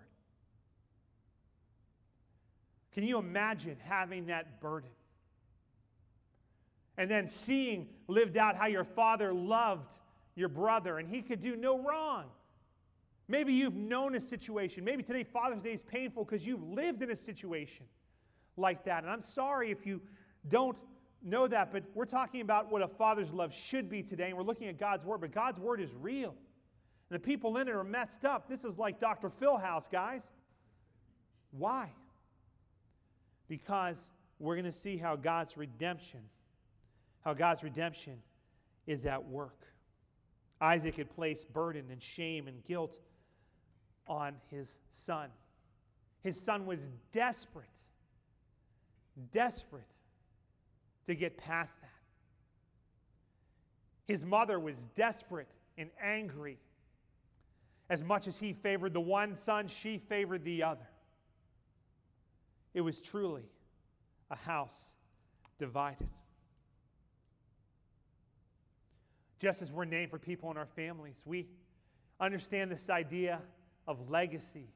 Can 2.96 3.04
you 3.04 3.18
imagine 3.18 3.76
having 3.84 4.26
that 4.28 4.58
burden? 4.58 4.88
And 6.96 7.10
then 7.10 7.26
seeing 7.26 7.88
lived 8.08 8.38
out 8.38 8.56
how 8.56 8.68
your 8.68 8.84
father 8.84 9.34
loved 9.34 9.92
your 10.34 10.48
brother 10.48 10.96
and 10.96 11.06
he 11.06 11.20
could 11.20 11.42
do 11.42 11.56
no 11.56 11.78
wrong. 11.78 12.24
Maybe 13.28 13.52
you've 13.52 13.74
known 13.74 14.14
a 14.14 14.20
situation. 14.20 14.82
Maybe 14.82 15.02
today 15.02 15.24
Father's 15.24 15.60
Day 15.60 15.74
is 15.74 15.82
painful 15.82 16.24
because 16.24 16.46
you've 16.46 16.62
lived 16.62 17.02
in 17.02 17.10
a 17.10 17.16
situation 17.16 17.84
like 18.56 18.82
that. 18.86 19.02
And 19.02 19.12
I'm 19.12 19.22
sorry 19.22 19.70
if 19.70 19.84
you 19.84 20.00
don't 20.48 20.78
know 21.22 21.46
that, 21.48 21.72
but 21.74 21.82
we're 21.92 22.06
talking 22.06 22.40
about 22.40 22.72
what 22.72 22.80
a 22.80 22.88
father's 22.88 23.30
love 23.30 23.52
should 23.52 23.90
be 23.90 24.02
today, 24.02 24.28
and 24.28 24.38
we're 24.38 24.42
looking 24.42 24.68
at 24.68 24.78
God's 24.78 25.04
Word, 25.04 25.20
but 25.20 25.32
God's 25.32 25.60
Word 25.60 25.82
is 25.82 25.90
real. 26.00 26.34
And 27.10 27.20
the 27.20 27.22
people 27.22 27.58
in 27.58 27.68
it 27.68 27.74
are 27.74 27.84
messed 27.84 28.24
up. 28.24 28.48
This 28.48 28.64
is 28.64 28.78
like 28.78 28.98
Dr. 28.98 29.28
Phil 29.28 29.58
House, 29.58 29.86
guys. 29.86 30.30
Why? 31.50 31.90
Because 33.48 33.98
we're 34.38 34.54
going 34.54 34.70
to 34.70 34.78
see 34.78 34.96
how 34.96 35.16
God's 35.16 35.56
redemption, 35.56 36.20
how 37.24 37.34
God's 37.34 37.62
redemption 37.62 38.18
is 38.86 39.06
at 39.06 39.26
work. 39.28 39.66
Isaac 40.60 40.96
had 40.96 41.14
placed 41.14 41.52
burden 41.52 41.86
and 41.90 42.02
shame 42.02 42.48
and 42.48 42.64
guilt 42.64 42.98
on 44.06 44.34
his 44.50 44.78
son. 44.90 45.28
His 46.22 46.40
son 46.40 46.66
was 46.66 46.80
desperate, 47.12 47.66
desperate 49.32 49.84
to 51.06 51.14
get 51.14 51.36
past 51.36 51.80
that. 51.80 51.90
His 54.06 54.24
mother 54.24 54.58
was 54.58 54.76
desperate 54.96 55.48
and 55.76 55.90
angry. 56.02 56.58
As 57.90 58.02
much 58.02 58.26
as 58.26 58.36
he 58.38 58.52
favored 58.52 58.92
the 58.92 59.00
one 59.00 59.36
son, 59.36 59.68
she 59.68 59.98
favored 59.98 60.44
the 60.44 60.62
other. 60.62 60.86
It 62.76 62.82
was 62.82 63.00
truly 63.00 63.44
a 64.30 64.36
house 64.36 64.92
divided. 65.58 66.10
Just 69.38 69.62
as 69.62 69.72
we're 69.72 69.86
named 69.86 70.10
for 70.10 70.18
people 70.18 70.50
in 70.50 70.58
our 70.58 70.68
families, 70.76 71.22
we 71.24 71.46
understand 72.20 72.70
this 72.70 72.90
idea 72.90 73.40
of 73.88 74.10
legacy. 74.10 74.68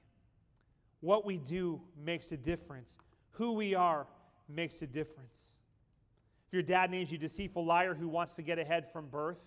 What 1.00 1.26
we 1.26 1.36
do 1.36 1.78
makes 2.02 2.32
a 2.32 2.38
difference. 2.38 2.96
Who 3.32 3.52
we 3.52 3.74
are 3.74 4.06
makes 4.48 4.80
a 4.80 4.86
difference. 4.86 5.58
If 6.48 6.54
your 6.54 6.62
dad 6.62 6.90
names 6.90 7.12
you 7.12 7.18
deceitful 7.18 7.66
liar 7.66 7.92
who 7.92 8.08
wants 8.08 8.34
to 8.36 8.42
get 8.42 8.58
ahead 8.58 8.90
from 8.90 9.08
birth, 9.08 9.42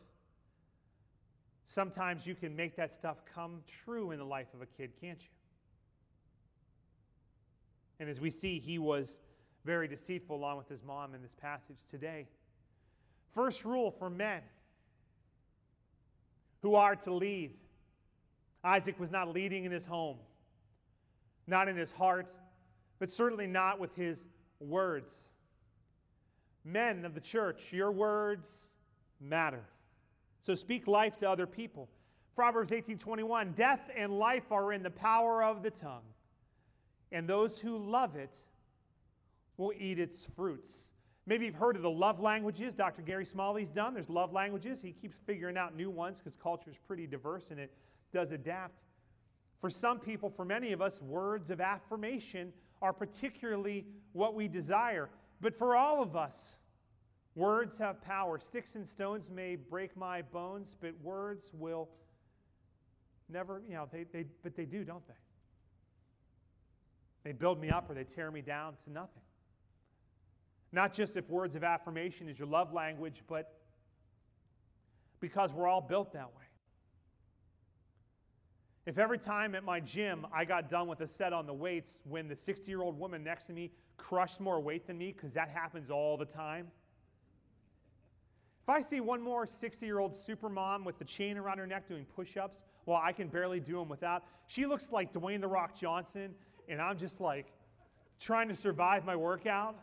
sometimes 1.65 2.27
you 2.27 2.35
can 2.35 2.55
make 2.55 2.75
that 2.75 2.93
stuff 2.93 3.17
come 3.33 3.61
true 3.83 4.11
in 4.11 4.19
the 4.19 4.25
life 4.25 4.53
of 4.53 4.61
a 4.61 4.67
kid, 4.67 4.91
can't 5.01 5.19
you? 5.19 5.29
And 8.03 8.09
as 8.09 8.19
we 8.19 8.31
see, 8.31 8.59
he 8.59 8.79
was 8.79 9.17
very 9.63 9.87
deceitful 9.87 10.35
along 10.35 10.57
with 10.57 10.67
his 10.67 10.83
mom 10.83 11.15
in 11.15 11.21
this 11.21 11.35
passage 11.35 11.77
today. 11.89 12.27
First 13.33 13.63
rule 13.63 13.91
for 13.91 14.09
men 14.09 14.41
who 16.61 16.75
are 16.75 16.97
to 16.97 17.13
lead. 17.13 17.53
Isaac 18.61 18.99
was 18.99 19.09
not 19.09 19.29
leading 19.29 19.63
in 19.63 19.71
his 19.71 19.85
home, 19.85 20.17
not 21.47 21.69
in 21.69 21.77
his 21.77 21.93
heart, 21.93 22.27
but 22.99 23.09
certainly 23.09 23.47
not 23.47 23.79
with 23.79 23.95
his 23.95 24.25
words. 24.59 25.29
Men 26.65 27.05
of 27.05 27.13
the 27.13 27.21
church, 27.21 27.71
your 27.71 27.93
words 27.93 28.73
matter. 29.21 29.63
So 30.41 30.55
speak 30.55 30.87
life 30.87 31.17
to 31.19 31.29
other 31.29 31.47
people. 31.47 31.87
Proverbs 32.35 32.71
18:21, 32.71 33.53
death 33.55 33.89
and 33.95 34.19
life 34.19 34.51
are 34.51 34.73
in 34.73 34.83
the 34.83 34.91
power 34.91 35.41
of 35.41 35.63
the 35.63 35.71
tongue, 35.71 36.12
and 37.13 37.30
those 37.30 37.60
who 37.60 37.78
love 37.78 38.15
it 38.15 38.36
will 39.56 39.71
eat 39.78 39.99
its 39.99 40.26
fruits. 40.36 40.91
Maybe 41.26 41.45
you've 41.45 41.56
heard 41.56 41.78
of 41.78 41.84
the 41.84 41.89
love 41.89 42.19
languages 42.19 42.73
Dr. 42.73 43.02
Gary 43.02 43.23
Smalley's 43.23 43.69
done. 43.69 43.93
There's 43.93 44.10
love 44.10 44.34
languages. 44.34 44.82
He 44.82 44.91
keeps 44.91 45.15
figuring 45.26 45.56
out 45.56 45.78
new 45.78 45.89
ones 45.89 46.17
because 46.19 46.36
culture 46.36 46.69
is 46.69 46.78
pretty 46.86 47.08
diverse 47.08 47.45
and 47.52 47.60
it 47.60 47.71
does 48.12 48.32
adapt. 48.32 48.82
For 49.62 49.69
some 49.69 49.99
people, 49.99 50.30
for 50.30 50.43
many 50.43 50.73
of 50.73 50.82
us, 50.82 51.02
words 51.02 51.49
of 51.49 51.62
affirmation 51.62 52.52
are 52.82 52.91
particularly 52.91 53.86
what 54.12 54.36
we 54.36 54.49
desire. 54.49 55.10
But 55.39 55.58
for 55.58 55.78
all 55.78 56.02
of 56.02 56.17
us, 56.17 56.58
words 57.36 57.78
have 57.78 58.02
power. 58.02 58.39
Sticks 58.39 58.76
and 58.76 58.86
stones 58.86 59.30
may 59.30 59.56
break 59.56 59.95
my 59.95 60.23
bones, 60.23 60.76
but 60.82 60.93
words 61.02 61.52
will 61.54 61.89
never, 63.30 63.62
you 63.65 63.76
know, 63.76 63.88
they, 63.89 64.04
they, 64.12 64.26
but 64.41 64.56
they 64.56 64.65
do, 64.65 64.84
don't 64.84 65.08
they? 65.08 65.13
They 67.23 67.31
build 67.31 67.59
me 67.59 67.69
up 67.69 67.89
or 67.89 67.93
they 67.93 68.03
tear 68.03 68.31
me 68.31 68.41
down 68.41 68.73
to 68.83 68.91
nothing. 68.91 69.21
Not 70.71 70.93
just 70.93 71.15
if 71.15 71.29
words 71.29 71.55
of 71.55 71.63
affirmation 71.63 72.27
is 72.27 72.38
your 72.38 72.47
love 72.47 72.73
language, 72.73 73.23
but 73.27 73.53
because 75.19 75.53
we're 75.53 75.67
all 75.67 75.81
built 75.81 76.13
that 76.13 76.27
way. 76.36 76.43
If 78.86 78.97
every 78.97 79.17
time 79.17 79.55
at 79.55 79.63
my 79.63 79.79
gym 79.79 80.27
I 80.33 80.43
got 80.43 80.67
done 80.67 80.88
with 80.88 80.99
a 81.01 81.07
set 81.07 81.31
on 81.31 81.45
the 81.45 81.53
weights 81.53 82.01
when 82.03 82.27
the 82.27 82.36
60 82.36 82.69
year 82.69 82.81
old 82.81 82.99
woman 82.99 83.23
next 83.23 83.45
to 83.45 83.53
me 83.53 83.71
crushed 83.95 84.41
more 84.41 84.59
weight 84.59 84.86
than 84.86 84.97
me, 84.97 85.13
because 85.13 85.33
that 85.33 85.47
happens 85.47 85.89
all 85.89 86.17
the 86.17 86.25
time. 86.25 86.67
If 88.63 88.69
I 88.69 88.81
see 88.81 88.99
one 88.99 89.21
more 89.21 89.45
60 89.45 89.86
year 89.86 89.99
old 89.99 90.15
super 90.15 90.49
mom 90.49 90.83
with 90.83 90.97
the 90.97 91.05
chain 91.05 91.38
around 91.38 91.57
her 91.59 91.67
neck 91.67 91.88
doing 91.88 92.05
push 92.15 92.36
ups 92.36 92.62
while 92.86 93.01
I 93.01 93.12
can 93.12 93.27
barely 93.27 93.59
do 93.59 93.73
them 93.73 93.89
without, 93.89 94.23
she 94.47 94.65
looks 94.65 94.91
like 94.91 95.13
Dwayne 95.13 95.41
The 95.41 95.47
Rock 95.47 95.77
Johnson, 95.79 96.33
and 96.67 96.82
I'm 96.82 96.97
just 96.97 97.19
like 97.19 97.47
trying 98.19 98.47
to 98.49 98.56
survive 98.56 99.06
my 99.06 99.15
workout. 99.15 99.76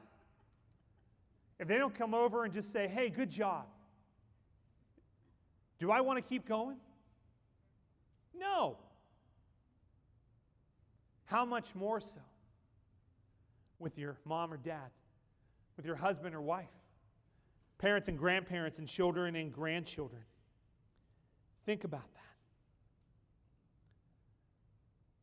If 1.59 1.69
they 1.69 1.79
don't 1.79 1.95
come 1.95 2.15
over 2.15 2.45
and 2.45 2.55
just 2.55 2.73
say, 2.73 2.89
hey, 2.89 3.11
good 3.11 3.31
job, 3.31 3.67
do 5.79 5.91
I 5.91 6.01
want 6.01 6.19
to 6.19 6.23
keep 6.23 6.49
going? 6.49 6.77
No. 8.39 8.77
How 11.27 11.45
much 11.45 11.75
more 11.75 12.01
so 12.01 12.21
with 13.79 13.99
your 13.99 14.17
mom 14.25 14.53
or 14.53 14.57
dad, 14.57 14.91
with 15.77 15.87
your 15.87 15.97
husband 15.97 16.35
or 16.35 16.41
wife, 16.41 16.67
parents 17.79 18.09
and 18.09 18.19
grandparents, 18.19 18.79
and 18.79 18.89
children 18.89 19.37
and 19.37 19.53
grandchildren? 19.53 20.23
Think 21.67 21.85
about 21.85 22.13
that. 22.15 22.21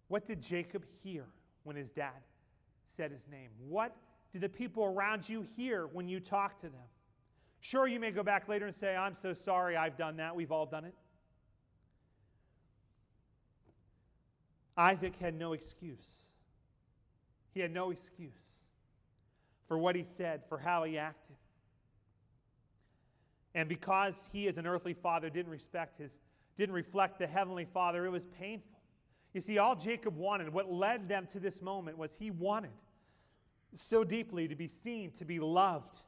What 0.08 0.26
did 0.28 0.42
Jacob 0.42 0.86
hear 1.04 1.26
when 1.68 1.76
his 1.76 1.90
dad 1.90 2.24
said 2.88 3.12
his 3.12 3.28
name? 3.30 3.50
What 3.68 3.94
do 4.32 4.40
the 4.40 4.48
people 4.48 4.86
around 4.86 5.28
you 5.28 5.46
hear 5.58 5.88
when 5.88 6.08
you 6.08 6.22
talk 6.22 6.60
to 6.62 6.70
them? 6.70 6.88
Sure, 7.60 7.88
you 7.88 8.00
may 8.00 8.12
go 8.12 8.24
back 8.24 8.48
later 8.48 8.66
and 8.66 8.76
say, 8.76 8.96
I'm 8.96 9.16
so 9.16 9.34
sorry, 9.34 9.76
I've 9.76 9.98
done 9.98 10.18
that. 10.18 10.34
We've 10.34 10.52
all 10.52 10.66
done 10.66 10.86
it. 10.86 10.94
Isaac 14.78 15.14
had 15.20 15.38
no 15.38 15.52
excuse. 15.52 16.08
He 17.54 17.60
had 17.60 17.74
no 17.74 17.92
excuse 17.92 18.32
for 19.68 19.78
what 19.78 19.96
he 19.96 20.06
said, 20.16 20.44
for 20.48 20.58
how 20.58 20.86
he 20.86 20.98
acted. 20.98 21.36
And 23.54 23.68
because 23.68 24.22
he, 24.32 24.48
as 24.48 24.58
an 24.58 24.68
earthly 24.68 24.94
father, 24.94 25.30
didn't 25.30 25.52
respect 25.52 26.00
his, 26.00 26.22
didn't 26.56 26.76
reflect 26.76 27.20
the 27.20 27.28
heavenly 27.28 27.66
father, 27.66 28.06
it 28.06 28.12
was 28.12 28.26
painful. 28.40 28.77
You 29.38 29.42
see, 29.42 29.60
all 29.60 29.76
Jacob 29.76 30.18
wanted, 30.18 30.52
what 30.52 30.72
led 30.72 31.08
them 31.08 31.28
to 31.28 31.40
this 31.40 31.62
moment, 31.62 31.96
was 31.96 32.12
he 32.18 32.32
wanted 32.32 32.72
so 33.76 34.04
deeply 34.04 34.48
to 34.48 34.56
be 34.56 34.68
seen, 34.68 35.12
to 35.20 35.26
be 35.26 35.40
loved, 35.40 36.02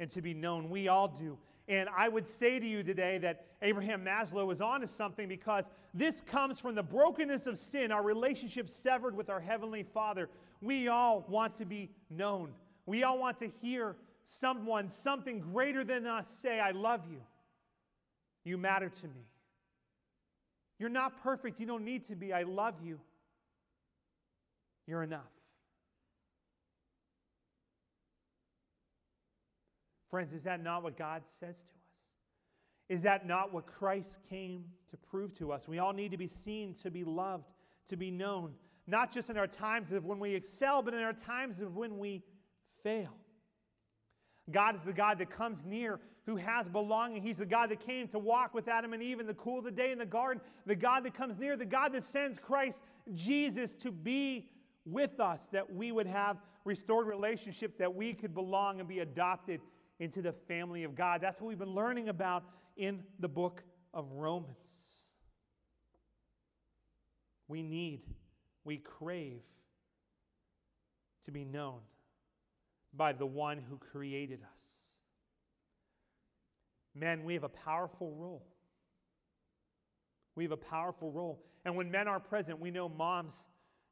and 0.00 0.10
to 0.10 0.20
be 0.20 0.34
known. 0.34 0.68
We 0.68 0.88
all 0.88 1.06
do. 1.06 1.38
And 1.68 1.88
I 1.96 2.08
would 2.08 2.26
say 2.26 2.58
to 2.58 2.66
you 2.66 2.82
today 2.82 3.18
that 3.18 3.46
Abraham 3.62 4.04
Maslow 4.04 4.44
was 4.44 4.60
onto 4.60 4.88
something 4.88 5.28
because 5.28 5.66
this 5.94 6.20
comes 6.20 6.58
from 6.58 6.74
the 6.74 6.82
brokenness 6.82 7.46
of 7.46 7.60
sin, 7.60 7.92
our 7.92 8.02
relationship 8.02 8.68
severed 8.68 9.16
with 9.16 9.30
our 9.30 9.38
Heavenly 9.38 9.84
Father. 9.84 10.28
We 10.60 10.88
all 10.88 11.24
want 11.28 11.56
to 11.58 11.64
be 11.64 11.90
known. 12.10 12.50
We 12.86 13.04
all 13.04 13.20
want 13.20 13.38
to 13.38 13.46
hear 13.46 13.94
someone, 14.24 14.88
something 14.88 15.38
greater 15.38 15.84
than 15.84 16.08
us, 16.08 16.28
say, 16.28 16.58
I 16.58 16.72
love 16.72 17.02
you. 17.08 17.20
You 18.42 18.58
matter 18.58 18.88
to 18.88 19.06
me. 19.06 19.28
You're 20.78 20.88
not 20.88 21.22
perfect. 21.22 21.60
You 21.60 21.66
don't 21.66 21.84
need 21.84 22.06
to 22.06 22.14
be. 22.14 22.32
I 22.32 22.44
love 22.44 22.74
you. 22.82 23.00
You're 24.86 25.02
enough. 25.02 25.20
Friends, 30.10 30.32
is 30.32 30.44
that 30.44 30.62
not 30.62 30.82
what 30.82 30.96
God 30.96 31.22
says 31.38 31.56
to 31.56 31.62
us? 31.62 31.78
Is 32.88 33.02
that 33.02 33.26
not 33.26 33.52
what 33.52 33.66
Christ 33.66 34.16
came 34.30 34.64
to 34.90 34.96
prove 34.96 35.34
to 35.34 35.52
us? 35.52 35.68
We 35.68 35.78
all 35.78 35.92
need 35.92 36.12
to 36.12 36.16
be 36.16 36.28
seen, 36.28 36.74
to 36.82 36.90
be 36.90 37.04
loved, 37.04 37.44
to 37.88 37.96
be 37.96 38.10
known, 38.10 38.54
not 38.86 39.12
just 39.12 39.28
in 39.28 39.36
our 39.36 39.46
times 39.46 39.92
of 39.92 40.06
when 40.06 40.18
we 40.18 40.34
excel, 40.34 40.80
but 40.80 40.94
in 40.94 41.00
our 41.00 41.12
times 41.12 41.60
of 41.60 41.76
when 41.76 41.98
we 41.98 42.22
fail. 42.82 43.14
God 44.50 44.76
is 44.76 44.82
the 44.84 44.94
God 44.94 45.18
that 45.18 45.30
comes 45.30 45.64
near, 45.66 46.00
who 46.28 46.36
has 46.36 46.68
belonging. 46.68 47.22
He's 47.22 47.38
the 47.38 47.46
God 47.46 47.70
that 47.70 47.80
came 47.80 48.06
to 48.08 48.18
walk 48.18 48.52
with 48.52 48.68
Adam 48.68 48.92
and 48.92 49.02
Eve 49.02 49.18
in 49.18 49.26
the 49.26 49.32
cool 49.32 49.60
of 49.60 49.64
the 49.64 49.70
day 49.70 49.92
in 49.92 49.98
the 49.98 50.04
garden. 50.04 50.42
The 50.66 50.76
God 50.76 51.02
that 51.04 51.14
comes 51.14 51.38
near, 51.38 51.56
the 51.56 51.64
God 51.64 51.94
that 51.94 52.04
sends 52.04 52.38
Christ 52.38 52.82
Jesus 53.14 53.72
to 53.76 53.90
be 53.90 54.50
with 54.84 55.20
us, 55.20 55.48
that 55.52 55.72
we 55.74 55.90
would 55.90 56.06
have 56.06 56.36
restored 56.66 57.06
relationship, 57.06 57.78
that 57.78 57.94
we 57.94 58.12
could 58.12 58.34
belong 58.34 58.78
and 58.78 58.86
be 58.86 58.98
adopted 58.98 59.62
into 60.00 60.20
the 60.20 60.34
family 60.46 60.84
of 60.84 60.94
God. 60.94 61.22
That's 61.22 61.40
what 61.40 61.48
we've 61.48 61.58
been 61.58 61.74
learning 61.74 62.10
about 62.10 62.44
in 62.76 63.02
the 63.20 63.28
book 63.28 63.62
of 63.94 64.12
Romans. 64.12 65.06
We 67.48 67.62
need, 67.62 68.02
we 68.64 68.76
crave 68.76 69.40
to 71.24 71.30
be 71.30 71.46
known 71.46 71.78
by 72.92 73.14
the 73.14 73.24
one 73.24 73.62
who 73.66 73.78
created 73.78 74.40
us. 74.42 74.77
Men, 76.98 77.24
we 77.24 77.34
have 77.34 77.44
a 77.44 77.48
powerful 77.48 78.12
role. 78.12 78.44
We 80.34 80.44
have 80.44 80.52
a 80.52 80.56
powerful 80.56 81.10
role. 81.10 81.42
And 81.64 81.76
when 81.76 81.90
men 81.90 82.08
are 82.08 82.20
present, 82.20 82.60
we 82.60 82.70
know 82.70 82.88
moms 82.88 83.44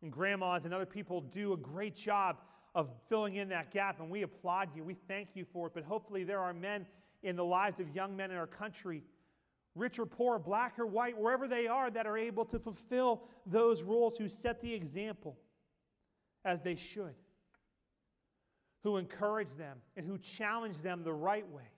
and 0.02 0.12
grandmas 0.12 0.64
and 0.64 0.74
other 0.74 0.86
people 0.86 1.20
do 1.20 1.52
a 1.52 1.56
great 1.56 1.94
job 1.94 2.36
of 2.74 2.90
filling 3.08 3.36
in 3.36 3.48
that 3.48 3.72
gap, 3.72 4.00
and 4.00 4.10
we 4.10 4.22
applaud 4.22 4.68
you. 4.74 4.84
We 4.84 4.94
thank 5.08 5.30
you 5.34 5.46
for 5.52 5.68
it. 5.68 5.72
But 5.74 5.84
hopefully, 5.84 6.24
there 6.24 6.40
are 6.40 6.52
men 6.52 6.86
in 7.22 7.34
the 7.34 7.44
lives 7.44 7.80
of 7.80 7.94
young 7.94 8.14
men 8.16 8.30
in 8.30 8.36
our 8.36 8.46
country, 8.46 9.02
rich 9.74 9.98
or 9.98 10.06
poor, 10.06 10.38
black 10.38 10.78
or 10.78 10.86
white, 10.86 11.18
wherever 11.18 11.48
they 11.48 11.66
are, 11.66 11.90
that 11.90 12.06
are 12.06 12.18
able 12.18 12.44
to 12.46 12.58
fulfill 12.58 13.22
those 13.46 13.82
rules, 13.82 14.16
who 14.16 14.28
set 14.28 14.60
the 14.60 14.72
example 14.72 15.36
as 16.44 16.62
they 16.62 16.76
should, 16.76 17.14
who 18.82 18.98
encourage 18.98 19.52
them 19.54 19.78
and 19.96 20.06
who 20.06 20.18
challenge 20.18 20.82
them 20.82 21.02
the 21.02 21.12
right 21.12 21.50
way, 21.50 21.70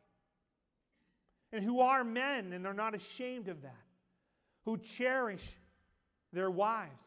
and 1.53 1.65
who 1.65 1.81
are 1.81 2.05
men 2.05 2.53
and 2.53 2.67
are 2.67 2.75
not 2.75 2.95
ashamed 2.95 3.49
of 3.49 3.63
that, 3.63 3.75
who 4.65 4.79
cherish 4.79 5.43
their 6.33 6.51
wives 6.51 7.03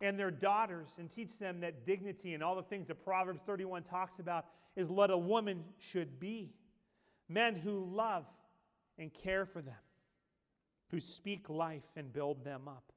and 0.00 0.18
their 0.18 0.30
daughters 0.30 0.88
and 0.98 1.10
teach 1.10 1.38
them 1.38 1.60
that 1.60 1.86
dignity 1.86 2.34
and 2.34 2.42
all 2.42 2.56
the 2.56 2.62
things 2.62 2.88
that 2.88 3.04
Proverbs 3.04 3.40
31 3.46 3.82
talks 3.82 4.18
about 4.18 4.46
is 4.76 4.88
what 4.88 5.10
a 5.10 5.18
woman 5.18 5.64
should 5.92 6.20
be. 6.20 6.52
Men 7.28 7.56
who 7.56 7.84
love 7.92 8.24
and 8.98 9.12
care 9.12 9.44
for 9.46 9.60
them, 9.60 9.74
who 10.90 11.00
speak 11.00 11.48
life 11.48 11.82
and 11.96 12.12
build 12.12 12.44
them 12.44 12.68
up. 12.68 12.92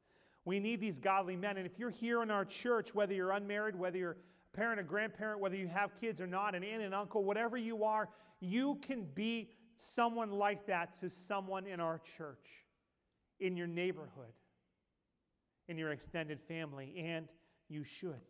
We 0.46 0.60
need 0.60 0.80
these 0.80 1.00
godly 1.00 1.36
men. 1.36 1.58
And 1.58 1.66
if 1.66 1.78
you're 1.78 1.92
here 1.92 2.24
in 2.24 2.32
our 2.32 2.46
church, 2.46 2.94
whether 2.94 3.14
you're 3.14 3.32
unmarried, 3.32 3.76
whether 3.76 3.98
you're 3.98 4.18
a 4.54 4.58
parent, 4.58 4.80
a 4.80 4.84
grandparent, 4.84 5.40
whether 5.40 5.56
you 5.56 5.68
have 5.68 5.92
kids 6.00 6.20
or 6.20 6.28
not, 6.28 6.56
an 6.56 6.64
aunt, 6.64 6.82
an 6.82 6.94
uncle, 6.94 7.24
whatever 7.24 7.58
you 7.58 7.84
are, 7.84 8.10
you 8.40 8.80
can 8.88 9.06
be 9.14 9.50
someone 9.82 10.32
like 10.32 10.68
that 10.68 11.00
to 11.00 11.10
someone 11.10 11.66
in 11.66 11.80
our 11.80 12.00
church, 12.18 12.48
in 13.40 13.58
your 13.58 13.68
neighborhood, 13.68 14.34
in 15.68 15.78
your 15.78 15.92
extended 15.92 16.40
family, 16.48 16.94
and 16.98 17.28
you 17.68 17.84
should. 17.84 18.22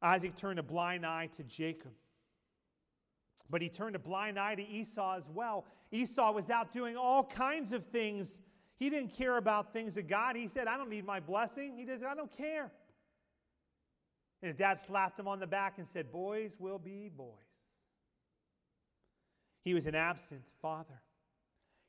Isaac 0.00 0.36
turned 0.36 0.60
a 0.60 0.62
blind 0.62 1.04
eye 1.04 1.28
to 1.36 1.42
Jacob, 1.42 1.90
but 3.50 3.60
he 3.60 3.68
turned 3.68 3.96
a 3.96 3.98
blind 3.98 4.38
eye 4.38 4.54
to 4.54 4.62
Esau 4.62 5.16
as 5.16 5.28
well. 5.28 5.64
Esau 5.90 6.32
was 6.32 6.50
out 6.50 6.72
doing 6.72 6.96
all 6.96 7.24
kinds 7.24 7.72
of 7.72 7.84
things. 7.86 8.38
He 8.76 8.90
didn't 8.90 9.16
care 9.16 9.38
about 9.38 9.72
things 9.72 9.96
of 9.96 10.06
God. 10.06 10.36
He 10.36 10.46
said, 10.46 10.68
I 10.68 10.76
don't 10.76 10.90
need 10.90 11.04
my 11.04 11.18
blessing. 11.18 11.76
He 11.76 11.84
said, 11.84 12.04
I 12.08 12.14
don't 12.14 12.30
care. 12.36 12.70
And 14.40 14.48
his 14.48 14.56
dad 14.56 14.78
slapped 14.78 15.18
him 15.18 15.26
on 15.26 15.40
the 15.40 15.48
back 15.48 15.78
and 15.78 15.88
said, 15.88 16.12
Boys 16.12 16.52
will 16.60 16.78
be 16.78 17.10
boys. 17.16 17.47
He 19.68 19.74
was 19.74 19.84
an 19.84 19.94
absent 19.94 20.40
father. 20.62 20.98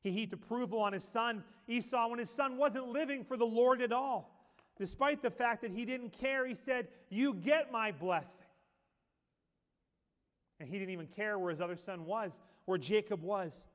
He 0.02 0.12
heaped 0.12 0.34
approval 0.34 0.82
on 0.82 0.92
his 0.92 1.02
son 1.06 1.46
Esau 1.66 2.10
when 2.10 2.20
his 2.20 2.30
son 2.30 2.58
wasn't 2.58 2.90
living 2.90 3.24
for 3.24 3.38
the 3.38 3.46
Lord 3.46 3.82
at 3.82 3.94
all. 3.94 4.54
Despite 4.78 5.22
the 5.22 5.30
fact 5.30 5.62
that 5.62 5.72
he 5.72 5.86
didn't 5.86 6.10
care, 6.10 6.46
he 6.46 6.56
said, 6.56 6.90
You 7.10 7.34
get 7.34 7.72
my 7.72 7.94
blessing. 7.94 8.44
And 10.60 10.68
he 10.68 10.78
didn't 10.78 10.92
even 10.92 11.08
care 11.08 11.40
where 11.40 11.52
his 11.52 11.62
other 11.62 11.78
son 11.78 12.06
was, 12.06 12.42
where 12.66 12.78
Jacob 12.78 13.24
was, 13.24 13.66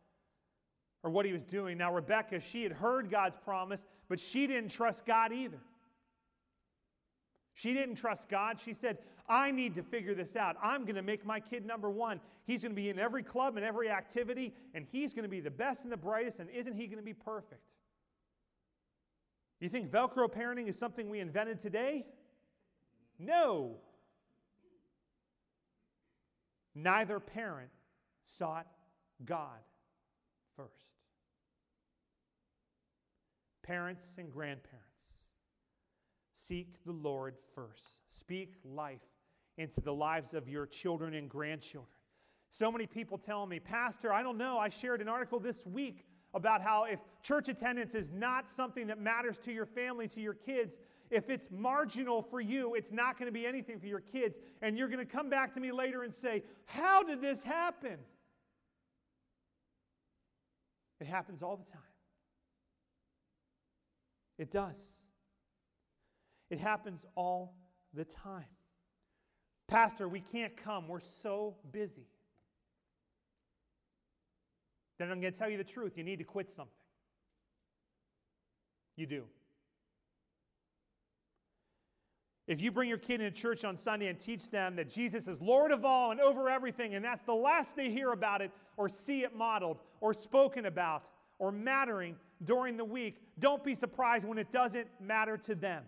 or 1.03 1.09
what 1.09 1.25
he 1.25 1.33
was 1.33 1.43
doing. 1.43 1.79
Now, 1.79 1.91
Rebecca, 1.91 2.41
she 2.41 2.63
had 2.63 2.73
heard 2.73 3.11
God's 3.11 3.39
promise, 3.43 3.87
but 4.11 4.21
she 4.21 4.47
didn't 4.47 4.69
trust 4.69 5.07
God 5.07 5.33
either. 5.33 5.61
She 7.55 7.73
didn't 7.73 7.95
trust 7.95 8.29
God. 8.29 8.61
She 8.63 8.75
said, 8.75 8.99
I 9.29 9.51
need 9.51 9.75
to 9.77 9.83
figure 9.83 10.15
this 10.15 10.37
out. 10.37 10.57
I'm 10.63 10.83
going 10.83 10.97
to 10.97 11.03
make 11.03 11.25
my 11.25 11.41
kid 11.41 11.65
number 11.65 11.91
one. 11.91 12.21
He's 12.47 12.63
going 12.63 12.73
to 12.73 12.81
be 12.81 12.91
in 12.91 12.99
every 12.99 13.23
club 13.23 13.57
and 13.57 13.65
every 13.65 13.89
activity, 13.89 14.53
and 14.75 14.87
he's 14.93 15.15
going 15.15 15.23
to 15.23 15.31
be 15.31 15.41
the 15.41 15.51
best 15.51 15.83
and 15.83 15.93
the 15.93 15.97
brightest, 15.97 16.41
and 16.41 16.51
isn't 16.51 16.75
he 16.75 16.87
going 16.87 16.99
to 16.99 17.05
be 17.05 17.15
perfect? 17.15 17.63
You 19.61 19.71
think 19.71 19.91
Velcro 19.91 20.29
parenting 20.29 20.69
is 20.69 20.79
something 20.79 21.09
we 21.09 21.21
invented 21.21 21.61
today? 21.61 22.05
No. 23.19 23.77
Neither 26.75 27.19
parent 27.21 27.71
sought 28.25 28.67
God 29.25 29.61
first. 30.57 30.73
Parents 33.63 34.05
and 34.19 34.31
grandparents, 34.31 34.94
seek 36.47 36.75
the 36.85 36.93
Lord 36.93 37.37
first. 37.55 37.99
Speak 38.11 38.55
life 38.65 39.01
into 39.57 39.81
the 39.81 39.93
lives 39.93 40.35
of 40.35 40.49
your 40.49 40.67
children 40.67 41.15
and 41.15 41.29
grandchildren. 41.29 41.89
So 42.51 42.71
many 42.71 42.87
people 42.87 43.19
tell 43.19 43.47
me, 43.47 43.59
Pastor, 43.59 44.13
I 44.13 44.23
don't 44.23 44.39
know. 44.39 44.59
I 44.59 44.69
shared 44.69 45.01
an 45.01 45.09
article 45.09 45.41
this 45.41 45.65
week 45.67 46.05
about 46.35 46.61
how 46.63 46.85
if 46.85 46.99
church 47.23 47.49
attendance 47.49 47.95
is 47.95 48.11
not 48.13 48.51
something 48.51 48.87
that 48.89 49.01
matters 49.01 49.39
to 49.39 49.53
your 49.53 49.67
family, 49.67 50.09
to 50.09 50.21
your 50.21 50.35
kids, 50.35 50.79
if 51.11 51.31
it's 51.31 51.49
marginal 51.51 52.23
for 52.23 52.41
you, 52.41 52.75
it's 52.75 52.91
not 52.91 53.19
going 53.19 53.27
to 53.27 53.33
be 53.33 53.47
anything 53.47 53.79
for 53.79 53.87
your 53.87 54.01
kids. 54.01 54.37
And 54.63 54.77
you're 54.77 54.89
going 54.89 55.05
to 55.05 55.13
come 55.13 55.31
back 55.31 55.55
to 55.55 55.61
me 55.61 55.73
later 55.73 56.03
and 56.03 56.15
say, 56.15 56.43
How 56.67 57.03
did 57.03 57.21
this 57.21 57.43
happen? 57.43 57.99
It 61.01 61.07
happens 61.07 61.43
all 61.43 61.57
the 61.57 61.71
time. 61.71 61.81
It 64.39 64.51
does. 64.51 64.79
It 66.55 66.61
happens 66.61 67.05
all 67.17 67.57
the 67.95 68.05
time. 68.05 68.45
Pastor, 69.67 70.07
we 70.07 70.21
can't 70.21 70.57
come. 70.57 70.87
We're 70.87 71.01
so 71.21 71.57
busy. 71.73 72.07
Then 75.01 75.11
I'm 75.11 75.21
going 75.21 75.33
to 75.33 75.37
tell 75.37 75.49
you 75.49 75.57
the 75.57 75.65
truth. 75.65 75.95
You 75.97 76.05
need 76.05 76.21
to 76.21 76.25
quit 76.25 76.53
something. 76.53 76.71
You 78.95 79.07
do. 79.07 79.25
If 82.47 82.61
you 82.61 82.71
bring 82.71 82.89
your 82.89 82.99
kid 82.99 83.21
into 83.21 83.37
church 83.37 83.65
on 83.65 83.77
Sunday 83.77 84.07
and 84.07 84.21
teach 84.21 84.49
them 84.49 84.77
that 84.77 84.89
Jesus 84.89 85.27
is 85.27 85.41
Lord 85.41 85.73
of 85.73 85.85
all 85.85 86.13
and 86.13 86.21
over 86.21 86.49
everything, 86.49 86.95
and 86.95 87.05
that's 87.05 87.25
the 87.25 87.35
last 87.35 87.75
they 87.75 87.91
hear 87.91 88.13
about 88.13 88.43
it 88.43 88.53
or 88.77 88.89
see 88.89 89.25
it 89.25 89.35
modeled 89.35 89.81
or 90.01 90.15
spoken 90.15 90.67
about 90.67 91.09
or 91.41 91.51
mattering 91.51 92.15
during 92.45 92.77
the 92.77 92.85
week, 92.85 93.21
don't 93.41 93.65
be 93.65 93.75
surprised 93.75 94.25
when 94.25 94.39
it 94.39 94.53
doesn't 94.53 94.87
matter 95.01 95.37
to 95.39 95.57
them. 95.57 95.83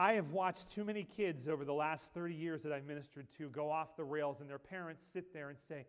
I 0.00 0.14
have 0.14 0.32
watched 0.32 0.70
too 0.70 0.82
many 0.82 1.04
kids 1.04 1.46
over 1.46 1.62
the 1.62 1.74
last 1.74 2.08
30 2.14 2.34
years 2.34 2.62
that 2.62 2.72
I've 2.72 2.86
ministered 2.86 3.26
to 3.36 3.50
go 3.50 3.70
off 3.70 3.98
the 3.98 4.02
rails, 4.02 4.40
and 4.40 4.48
their 4.48 4.58
parents 4.58 5.04
sit 5.12 5.34
there 5.34 5.50
and 5.50 5.58
say, 5.68 5.84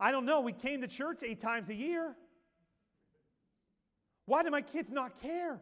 I 0.00 0.12
don't 0.12 0.24
know, 0.24 0.40
we 0.40 0.54
came 0.54 0.80
to 0.80 0.88
church 0.88 1.22
eight 1.22 1.42
times 1.42 1.68
a 1.68 1.74
year. 1.74 2.16
Why 4.24 4.42
do 4.42 4.50
my 4.50 4.62
kids 4.62 4.90
not 4.90 5.20
care? 5.20 5.60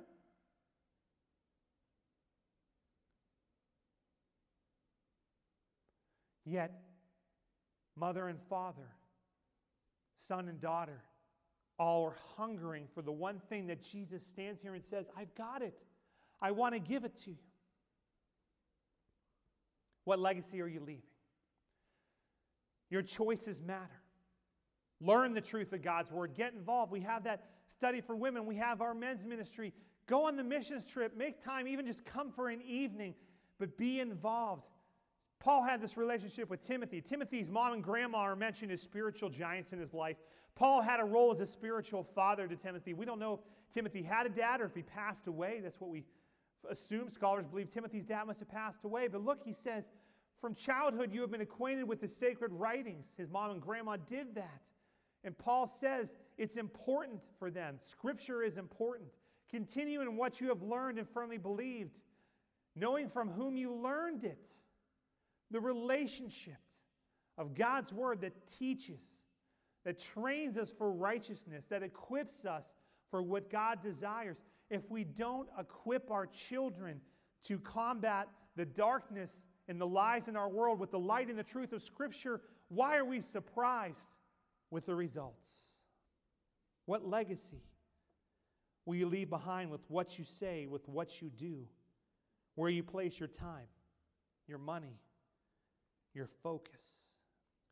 Yet, 6.45 6.81
mother 7.97 8.29
and 8.29 8.39
father, 8.49 8.93
son 10.29 10.49
and 10.49 10.61
daughter, 10.61 11.03
all 11.81 12.05
are 12.05 12.17
hungering 12.37 12.85
for 12.95 13.03
the 13.03 13.11
one 13.11 13.41
thing 13.49 13.67
that 13.67 13.83
Jesus 13.83 14.25
stands 14.25 14.63
here 14.63 14.75
and 14.75 14.85
says, 14.85 15.07
I've 15.19 15.35
got 15.35 15.63
it. 15.63 15.83
I 16.41 16.53
want 16.53 16.75
to 16.75 16.79
give 16.79 17.05
it 17.05 17.17
to 17.25 17.31
you. 17.31 17.48
What 20.09 20.21
legacy 20.21 20.63
are 20.63 20.67
you 20.67 20.81
leaving? 20.81 21.03
Your 22.89 23.03
choices 23.03 23.61
matter. 23.61 24.01
Learn 25.03 25.35
the 25.35 25.43
truth 25.43 25.75
of 25.75 25.83
God's 25.83 26.11
word. 26.11 26.33
Get 26.35 26.55
involved. 26.55 26.91
We 26.91 27.01
have 27.01 27.25
that 27.25 27.45
study 27.67 28.01
for 28.01 28.17
women. 28.17 28.47
We 28.47 28.57
have 28.57 28.81
our 28.81 28.95
men's 28.95 29.27
ministry. 29.27 29.75
Go 30.07 30.27
on 30.27 30.37
the 30.37 30.43
missions 30.43 30.83
trip. 30.91 31.15
Make 31.15 31.45
time, 31.45 31.69
even 31.69 31.85
just 31.85 32.07
come 32.07 32.33
for 32.33 32.49
an 32.49 32.63
evening, 32.63 33.17
but 33.59 33.77
be 33.77 34.01
involved. 34.01 34.63
Paul 35.41 35.63
had 35.63 35.79
this 35.79 35.99
relationship 35.99 36.49
with 36.49 36.67
Timothy. 36.67 37.03
Timothy's 37.03 37.51
mom 37.51 37.75
and 37.75 37.85
grandma 37.85 38.21
are 38.21 38.35
mentioned 38.35 38.73
as 38.73 38.81
spiritual 38.81 39.29
giants 39.29 39.75
in 39.75 39.79
his 39.79 39.93
life. 39.93 40.17
Paul 40.55 40.81
had 40.81 41.01
a 41.01 41.05
role 41.05 41.35
as 41.35 41.41
a 41.41 41.47
spiritual 41.47 42.03
father 42.15 42.49
to 42.49 42.57
Timothy. 42.57 42.95
We 42.95 43.05
don't 43.05 43.19
know 43.19 43.35
if 43.35 43.41
Timothy 43.75 44.03
had 44.03 44.25
a 44.25 44.31
dad 44.31 44.63
or 44.63 44.65
if 44.65 44.75
he 44.75 44.83
passed 44.83 45.27
away. 45.27 45.61
That's 45.63 45.79
what 45.79 45.91
we 45.91 46.07
assume. 46.71 47.11
Scholars 47.11 47.47
believe 47.47 47.71
Timothy's 47.71 48.05
dad 48.05 48.25
must 48.27 48.41
have 48.41 48.49
passed 48.49 48.85
away. 48.85 49.09
But 49.09 49.25
look, 49.25 49.43
he 49.45 49.53
says, 49.53 49.85
from 50.41 50.55
childhood 50.55 51.13
you 51.13 51.21
have 51.21 51.31
been 51.31 51.41
acquainted 51.41 51.89
with 51.89 52.01
the 52.01 52.09
sacred 52.09 52.53
writings. 52.53 53.07
His 53.17 53.29
mom 53.29 53.51
and 53.51 53.61
grandma 53.61 53.97
did 53.97 54.35
that. 54.37 54.63
And 55.25 55.37
Paul 55.37 55.67
says 55.67 56.15
it's 56.37 56.57
important 56.57 57.21
for 57.39 57.51
them. 57.51 57.79
Scripture 57.91 58.43
is 58.43 58.57
important. 58.57 59.09
Continue 59.51 60.01
in 60.01 60.17
what 60.17 60.41
you 60.41 60.49
have 60.49 60.63
learned 60.63 60.99
and 60.99 61.09
firmly 61.09 61.39
believed, 61.39 61.99
knowing 62.77 63.09
from 63.09 63.31
whom 63.31 63.57
you 63.57 63.75
learned 63.75 64.25
it. 64.25 64.47
The 65.51 65.61
relationship 65.61 66.59
of 67.39 67.55
God's 67.55 67.93
word 67.93 68.21
that 68.21 68.35
teaches, 68.59 69.01
that 69.85 69.99
trains 69.99 70.57
us 70.59 70.73
for 70.77 70.93
righteousness, 70.93 71.67
that 71.71 71.83
equips 71.83 72.45
us 72.45 72.65
for 73.11 73.23
what 73.23 73.51
God 73.51 73.83
desires. 73.83 74.39
If 74.71 74.91
we 74.91 75.05
don't 75.05 75.49
equip 75.59 76.11
our 76.11 76.27
children 76.27 77.01
to 77.45 77.59
combat 77.59 78.29
the 78.57 78.65
darkness 78.65 79.47
and 79.69 79.81
the 79.81 79.87
lies 79.87 80.29
in 80.29 80.37
our 80.37 80.49
world 80.49 80.79
with 80.79 80.91
the 80.91 80.99
light 80.99 81.29
and 81.29 81.39
the 81.39 81.45
truth 81.45 81.73
of 81.73 81.83
Scripture, 81.83 82.41
why 82.69 82.97
are 82.97 83.05
we 83.05 83.21
surprised 83.21 84.15
with 84.71 84.87
the 84.87 84.95
results? 84.95 85.51
What 86.87 87.07
legacy 87.07 87.63
will 88.85 88.97
you 88.97 89.07
leave 89.07 89.31
behind 89.31 89.71
with 89.71 89.81
what 89.89 90.19
you 90.19 90.25
say, 90.25 90.67
with 90.67 90.89
what 90.89 91.23
you 91.23 91.31
do, 91.31 91.67
where 92.55 92.71
you 92.71 92.83
place 92.83 93.19
your 93.19 93.29
time? 93.29 93.67
your 94.49 94.59
money, 94.59 94.99
your 96.15 96.29
focus. 96.43 96.81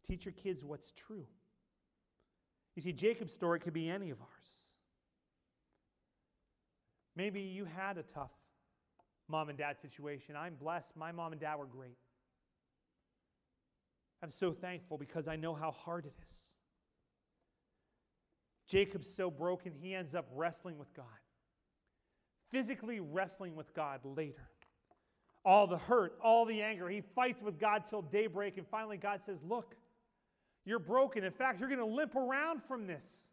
Teach 0.06 0.24
your 0.24 0.32
kids 0.32 0.62
what's 0.62 0.92
true. 0.92 1.26
You 2.76 2.82
see, 2.82 2.92
Jacob's 2.92 3.32
story 3.32 3.58
could 3.58 3.72
be 3.72 3.88
any 3.88 4.10
of 4.10 4.20
ours. 4.20 4.28
Maybe 7.16 7.40
you 7.40 7.64
had 7.64 7.96
a 7.98 8.02
tough 8.02 8.30
mom 9.28 9.48
and 9.48 9.58
dad 9.58 9.80
situation. 9.80 10.36
I'm 10.36 10.54
blessed. 10.54 10.96
My 10.96 11.12
mom 11.12 11.32
and 11.32 11.40
dad 11.40 11.56
were 11.56 11.66
great. 11.66 11.96
I'm 14.22 14.30
so 14.30 14.52
thankful 14.52 14.98
because 14.98 15.28
I 15.28 15.36
know 15.36 15.54
how 15.54 15.70
hard 15.70 16.06
it 16.06 16.14
is. 16.28 16.36
Jacob's 18.68 19.08
so 19.08 19.30
broken, 19.30 19.72
he 19.72 19.94
ends 19.94 20.14
up 20.14 20.26
wrestling 20.34 20.76
with 20.76 20.92
God, 20.94 21.04
physically 22.50 22.98
wrestling 22.98 23.54
with 23.54 23.72
God 23.74 24.00
later. 24.04 24.48
All 25.44 25.68
the 25.68 25.78
hurt, 25.78 26.18
all 26.22 26.44
the 26.44 26.60
anger, 26.62 26.88
he 26.88 27.00
fights 27.14 27.40
with 27.40 27.60
God 27.60 27.84
till 27.88 28.02
daybreak, 28.02 28.58
and 28.58 28.66
finally 28.66 28.96
God 28.96 29.20
says, 29.24 29.38
Look, 29.44 29.76
you're 30.64 30.80
broken. 30.80 31.22
In 31.22 31.30
fact, 31.30 31.60
you're 31.60 31.68
going 31.68 31.78
to 31.78 31.86
limp 31.86 32.16
around 32.16 32.62
from 32.66 32.88
this. 32.88 33.28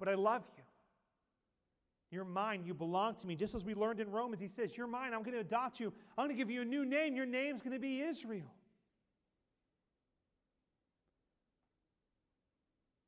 But 0.00 0.08
I 0.08 0.14
love 0.14 0.42
you. 0.56 0.64
You're 2.10 2.24
mine. 2.24 2.62
You 2.64 2.74
belong 2.74 3.16
to 3.16 3.26
me. 3.26 3.34
Just 3.34 3.54
as 3.54 3.64
we 3.64 3.74
learned 3.74 4.00
in 4.00 4.10
Romans, 4.10 4.40
he 4.40 4.48
says, 4.48 4.76
You're 4.76 4.86
mine. 4.86 5.12
I'm 5.12 5.22
going 5.22 5.34
to 5.34 5.40
adopt 5.40 5.80
you. 5.80 5.92
I'm 6.16 6.26
going 6.26 6.36
to 6.36 6.38
give 6.40 6.50
you 6.50 6.62
a 6.62 6.64
new 6.64 6.84
name. 6.84 7.16
Your 7.16 7.26
name's 7.26 7.60
going 7.60 7.72
to 7.72 7.80
be 7.80 8.00
Israel. 8.00 8.52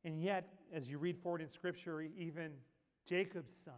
And 0.05 0.23
yet, 0.23 0.49
as 0.73 0.89
you 0.89 0.99
read 0.99 1.19
forward 1.19 1.43
in 1.43 1.49
Scripture, 1.49 2.01
even 2.01 2.53
Jacob's 3.07 3.55
sons 3.65 3.77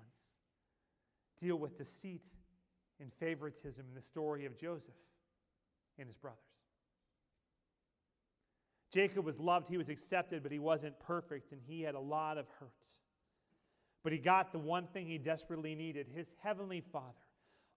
deal 1.41 1.57
with 1.57 1.77
deceit 1.77 2.23
and 3.01 3.11
favoritism 3.19 3.85
in 3.89 3.95
the 3.95 4.07
story 4.07 4.47
of 4.47 4.57
Joseph 4.57 4.95
and 5.99 6.07
his 6.07 6.17
brothers. 6.17 6.39
Jacob 8.93 9.25
was 9.25 9.39
loved, 9.39 9.69
he 9.69 9.77
was 9.77 9.89
accepted, 9.89 10.43
but 10.43 10.51
he 10.51 10.59
wasn't 10.59 10.99
perfect, 11.01 11.53
and 11.53 11.61
he 11.67 11.83
had 11.83 11.95
a 11.95 12.01
lot 12.01 12.39
of 12.39 12.47
hurts. 12.59 12.99
But 14.03 14.13
he 14.13 14.19
got 14.19 14.53
the 14.53 14.59
one 14.59 14.87
thing 14.87 15.07
he 15.07 15.19
desperately 15.19 15.75
needed. 15.75 16.07
His 16.15 16.27
heavenly 16.43 16.83
father 16.93 17.07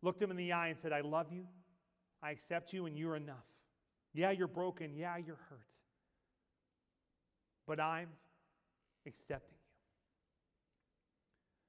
looked 0.01 0.21
him 0.21 0.31
in 0.31 0.37
the 0.37 0.51
eye 0.53 0.67
and 0.69 0.79
said, 0.79 0.93
I 0.93 1.01
love 1.01 1.27
you, 1.31 1.45
I 2.21 2.31
accept 2.31 2.71
you, 2.73 2.85
and 2.85 2.97
you're 2.97 3.15
enough. 3.15 3.45
Yeah, 4.13 4.31
you're 4.31 4.47
broken. 4.47 4.95
Yeah, 4.95 5.17
you're 5.17 5.39
hurt. 5.49 5.65
But 7.67 7.79
I'm 7.79 8.09
accepting 9.07 9.49
you. 9.51 9.57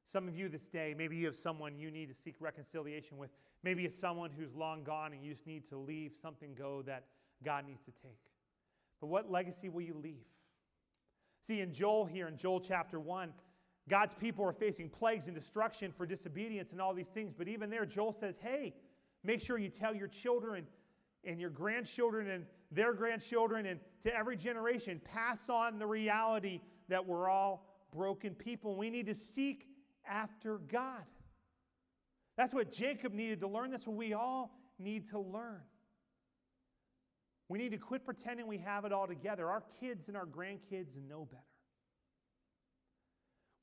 Some 0.07 0.29
of 0.29 0.37
you 0.37 0.49
this 0.49 0.69
day, 0.69 0.95
maybe 0.97 1.17
you 1.17 1.27
have 1.27 1.37
someone 1.37 1.79
you 1.79 1.91
need 1.91 2.09
to 2.09 2.15
seek 2.15 2.37
reconciliation 2.39 3.17
with. 3.17 3.31
Maybe 3.63 3.85
it's 3.85 3.99
someone 3.99 4.31
who's 4.31 4.55
long 4.55 4.85
gone 4.85 5.13
and 5.13 5.25
you 5.25 5.33
just 5.33 5.47
need 5.47 5.69
to 5.71 5.77
leave 5.77 6.13
something 6.21 6.55
go 6.57 6.83
that 6.83 7.05
God 7.45 7.67
needs 7.67 7.83
to 7.85 7.91
take. 8.03 8.21
But 9.01 9.09
what 9.09 9.31
legacy 9.31 9.69
will 9.69 9.83
you 9.83 9.95
leave? 10.01 10.27
See, 11.41 11.61
in 11.61 11.73
Joel 11.73 12.05
here, 12.05 12.29
in 12.29 12.37
Joel 12.37 12.61
chapter 12.61 13.01
1, 13.01 13.33
God's 13.89 14.15
people 14.15 14.45
are 14.47 14.53
facing 14.53 14.89
plagues 14.89 15.27
and 15.27 15.35
destruction 15.35 15.93
for 15.97 16.07
disobedience 16.07 16.73
and 16.73 16.81
all 16.81 16.95
these 16.95 17.09
things. 17.09 17.35
But 17.35 17.49
even 17.49 17.69
there, 17.69 17.85
Joel 17.85 18.13
says, 18.13 18.37
hey, 18.41 18.75
make 19.23 19.41
sure 19.41 19.59
you 19.59 19.69
tell 19.69 19.95
your 19.95 20.09
children 20.09 20.67
and 21.25 21.39
your 21.41 21.51
grandchildren 21.51 22.31
and 22.31 22.47
their 22.73 22.93
grandchildren 22.93 23.67
and 23.67 23.81
to 24.05 24.15
every 24.15 24.37
generation, 24.37 25.01
pass 25.05 25.49
on 25.49 25.79
the 25.79 25.87
reality 25.87 26.61
that 26.89 27.05
we're 27.05 27.29
all 27.29 27.67
broken 27.95 28.35
people. 28.35 28.77
We 28.77 28.91
need 28.91 29.07
to 29.07 29.15
seek 29.15 29.67
after 30.07 30.59
God. 30.59 31.03
That's 32.37 32.53
what 32.53 32.73
Jacob 32.73 33.13
needed 33.13 33.41
to 33.41 33.49
learn. 33.49 33.71
That's 33.71 33.87
what 33.87 33.97
we 33.97 34.13
all 34.13 34.59
need 34.79 35.09
to 35.11 35.19
learn. 35.19 35.61
We 37.49 37.59
need 37.59 37.71
to 37.71 37.79
quit 37.79 38.05
pretending 38.05 38.47
we 38.47 38.59
have 38.59 38.85
it 38.85 38.93
all 38.93 39.07
together. 39.07 39.49
Our 39.49 39.63
kids 39.81 40.09
and 40.09 40.17
our 40.17 40.27
grandkids 40.27 40.97
know 41.09 41.27
better. 41.31 41.43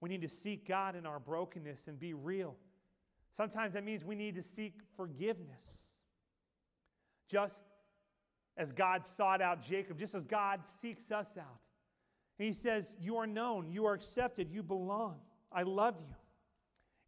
We 0.01 0.09
need 0.09 0.21
to 0.23 0.29
seek 0.29 0.67
God 0.67 0.95
in 0.95 1.05
our 1.05 1.19
brokenness 1.19 1.87
and 1.87 1.99
be 1.99 2.13
real. 2.13 2.55
Sometimes 3.31 3.73
that 3.73 3.85
means 3.85 4.03
we 4.03 4.15
need 4.15 4.35
to 4.35 4.41
seek 4.41 4.73
forgiveness. 4.97 5.63
Just 7.29 7.63
as 8.57 8.73
God 8.73 9.05
sought 9.05 9.41
out 9.41 9.61
Jacob, 9.61 9.97
just 9.97 10.15
as 10.15 10.25
God 10.25 10.61
seeks 10.81 11.11
us 11.11 11.37
out. 11.37 11.59
And 12.39 12.47
he 12.47 12.53
says, 12.53 12.95
You 12.99 13.17
are 13.17 13.27
known, 13.27 13.69
you 13.69 13.85
are 13.85 13.93
accepted, 13.93 14.49
you 14.51 14.63
belong. 14.63 15.15
I 15.51 15.63
love 15.63 15.95
you. 15.99 16.15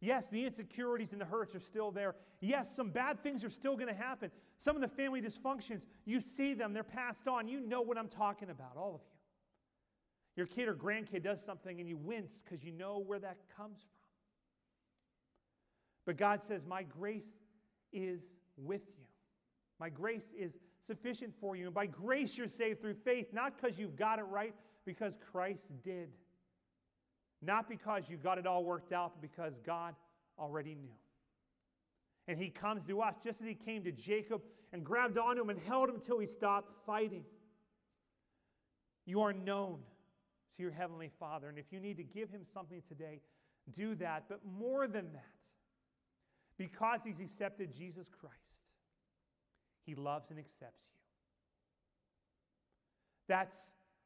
Yes, 0.00 0.28
the 0.28 0.44
insecurities 0.44 1.12
and 1.12 1.20
the 1.20 1.26
hurts 1.26 1.54
are 1.54 1.60
still 1.60 1.90
there. 1.90 2.14
Yes, 2.40 2.74
some 2.74 2.90
bad 2.90 3.22
things 3.22 3.42
are 3.42 3.50
still 3.50 3.74
going 3.74 3.88
to 3.88 3.94
happen. 3.94 4.30
Some 4.58 4.76
of 4.76 4.82
the 4.82 4.88
family 4.88 5.20
dysfunctions, 5.20 5.86
you 6.04 6.20
see 6.20 6.54
them, 6.54 6.72
they're 6.72 6.82
passed 6.82 7.26
on. 7.26 7.48
You 7.48 7.60
know 7.60 7.80
what 7.80 7.98
I'm 7.98 8.08
talking 8.08 8.50
about, 8.50 8.76
all 8.76 8.94
of 8.94 9.00
you. 9.00 9.13
Your 10.36 10.46
kid 10.46 10.68
or 10.68 10.74
grandkid 10.74 11.22
does 11.22 11.42
something 11.42 11.80
and 11.80 11.88
you 11.88 11.96
wince 11.96 12.42
because 12.42 12.64
you 12.64 12.72
know 12.72 13.02
where 13.06 13.18
that 13.20 13.36
comes 13.56 13.78
from. 13.78 13.88
But 16.06 16.16
God 16.16 16.42
says, 16.42 16.66
My 16.66 16.82
grace 16.82 17.38
is 17.92 18.34
with 18.56 18.82
you. 18.98 19.04
My 19.78 19.88
grace 19.88 20.34
is 20.38 20.58
sufficient 20.86 21.32
for 21.40 21.56
you. 21.56 21.66
And 21.66 21.74
by 21.74 21.86
grace, 21.86 22.36
you're 22.36 22.48
saved 22.48 22.80
through 22.80 22.96
faith, 23.04 23.26
not 23.32 23.54
because 23.56 23.78
you've 23.78 23.96
got 23.96 24.18
it 24.18 24.24
right, 24.24 24.54
because 24.84 25.18
Christ 25.32 25.70
did. 25.82 26.08
Not 27.42 27.68
because 27.68 28.04
you 28.08 28.16
got 28.16 28.38
it 28.38 28.46
all 28.46 28.64
worked 28.64 28.92
out, 28.92 29.12
but 29.14 29.22
because 29.22 29.54
God 29.64 29.94
already 30.38 30.74
knew. 30.74 30.94
And 32.26 32.38
he 32.38 32.48
comes 32.48 32.82
to 32.86 33.02
us 33.02 33.14
just 33.22 33.40
as 33.40 33.46
he 33.46 33.54
came 33.54 33.84
to 33.84 33.92
Jacob 33.92 34.40
and 34.72 34.82
grabbed 34.82 35.18
onto 35.18 35.42
him 35.42 35.50
and 35.50 35.58
held 35.60 35.90
him 35.90 35.96
until 35.96 36.18
he 36.18 36.26
stopped 36.26 36.72
fighting. 36.86 37.24
You 39.04 39.20
are 39.20 39.32
known 39.32 39.80
to 40.56 40.62
your 40.62 40.72
heavenly 40.72 41.10
Father. 41.18 41.48
And 41.48 41.58
if 41.58 41.66
you 41.70 41.80
need 41.80 41.96
to 41.96 42.04
give 42.04 42.30
him 42.30 42.42
something 42.44 42.82
today, 42.88 43.20
do 43.74 43.94
that. 43.96 44.24
But 44.28 44.40
more 44.58 44.86
than 44.86 45.12
that, 45.12 45.24
because 46.58 47.00
he's 47.04 47.20
accepted 47.20 47.74
Jesus 47.74 48.08
Christ, 48.08 48.36
he 49.84 49.94
loves 49.94 50.30
and 50.30 50.38
accepts 50.38 50.84
you. 50.92 50.98
That's 53.26 53.56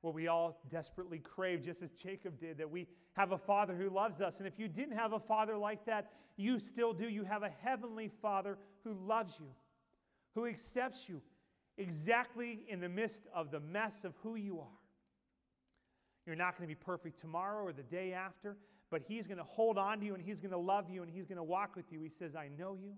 what 0.00 0.14
we 0.14 0.28
all 0.28 0.60
desperately 0.70 1.18
crave, 1.18 1.62
just 1.62 1.82
as 1.82 1.90
Jacob 1.92 2.38
did, 2.38 2.58
that 2.58 2.70
we 2.70 2.86
have 3.14 3.32
a 3.32 3.38
father 3.38 3.74
who 3.74 3.90
loves 3.90 4.20
us. 4.20 4.38
And 4.38 4.46
if 4.46 4.58
you 4.58 4.68
didn't 4.68 4.96
have 4.96 5.12
a 5.12 5.18
father 5.18 5.56
like 5.56 5.84
that, 5.86 6.12
you 6.36 6.60
still 6.60 6.92
do. 6.92 7.08
You 7.08 7.24
have 7.24 7.42
a 7.42 7.50
heavenly 7.62 8.10
father 8.22 8.58
who 8.84 8.94
loves 8.94 9.34
you, 9.40 9.48
who 10.34 10.46
accepts 10.46 11.08
you 11.08 11.20
exactly 11.76 12.60
in 12.68 12.80
the 12.80 12.88
midst 12.88 13.26
of 13.34 13.50
the 13.50 13.60
mess 13.60 14.04
of 14.04 14.14
who 14.22 14.36
you 14.36 14.60
are. 14.60 14.77
You're 16.28 16.36
not 16.36 16.58
going 16.58 16.68
to 16.68 16.74
be 16.74 16.78
perfect 16.78 17.18
tomorrow 17.18 17.64
or 17.64 17.72
the 17.72 17.82
day 17.82 18.12
after, 18.12 18.58
but 18.90 19.00
He's 19.08 19.26
going 19.26 19.38
to 19.38 19.44
hold 19.44 19.78
on 19.78 19.98
to 20.00 20.04
you 20.04 20.12
and 20.12 20.22
He's 20.22 20.40
going 20.40 20.50
to 20.50 20.58
love 20.58 20.90
you 20.90 21.02
and 21.02 21.10
He's 21.10 21.24
going 21.24 21.38
to 21.38 21.42
walk 21.42 21.74
with 21.74 21.86
you. 21.90 22.02
He 22.02 22.10
says, 22.10 22.36
I 22.36 22.50
know 22.58 22.76
you, 22.78 22.92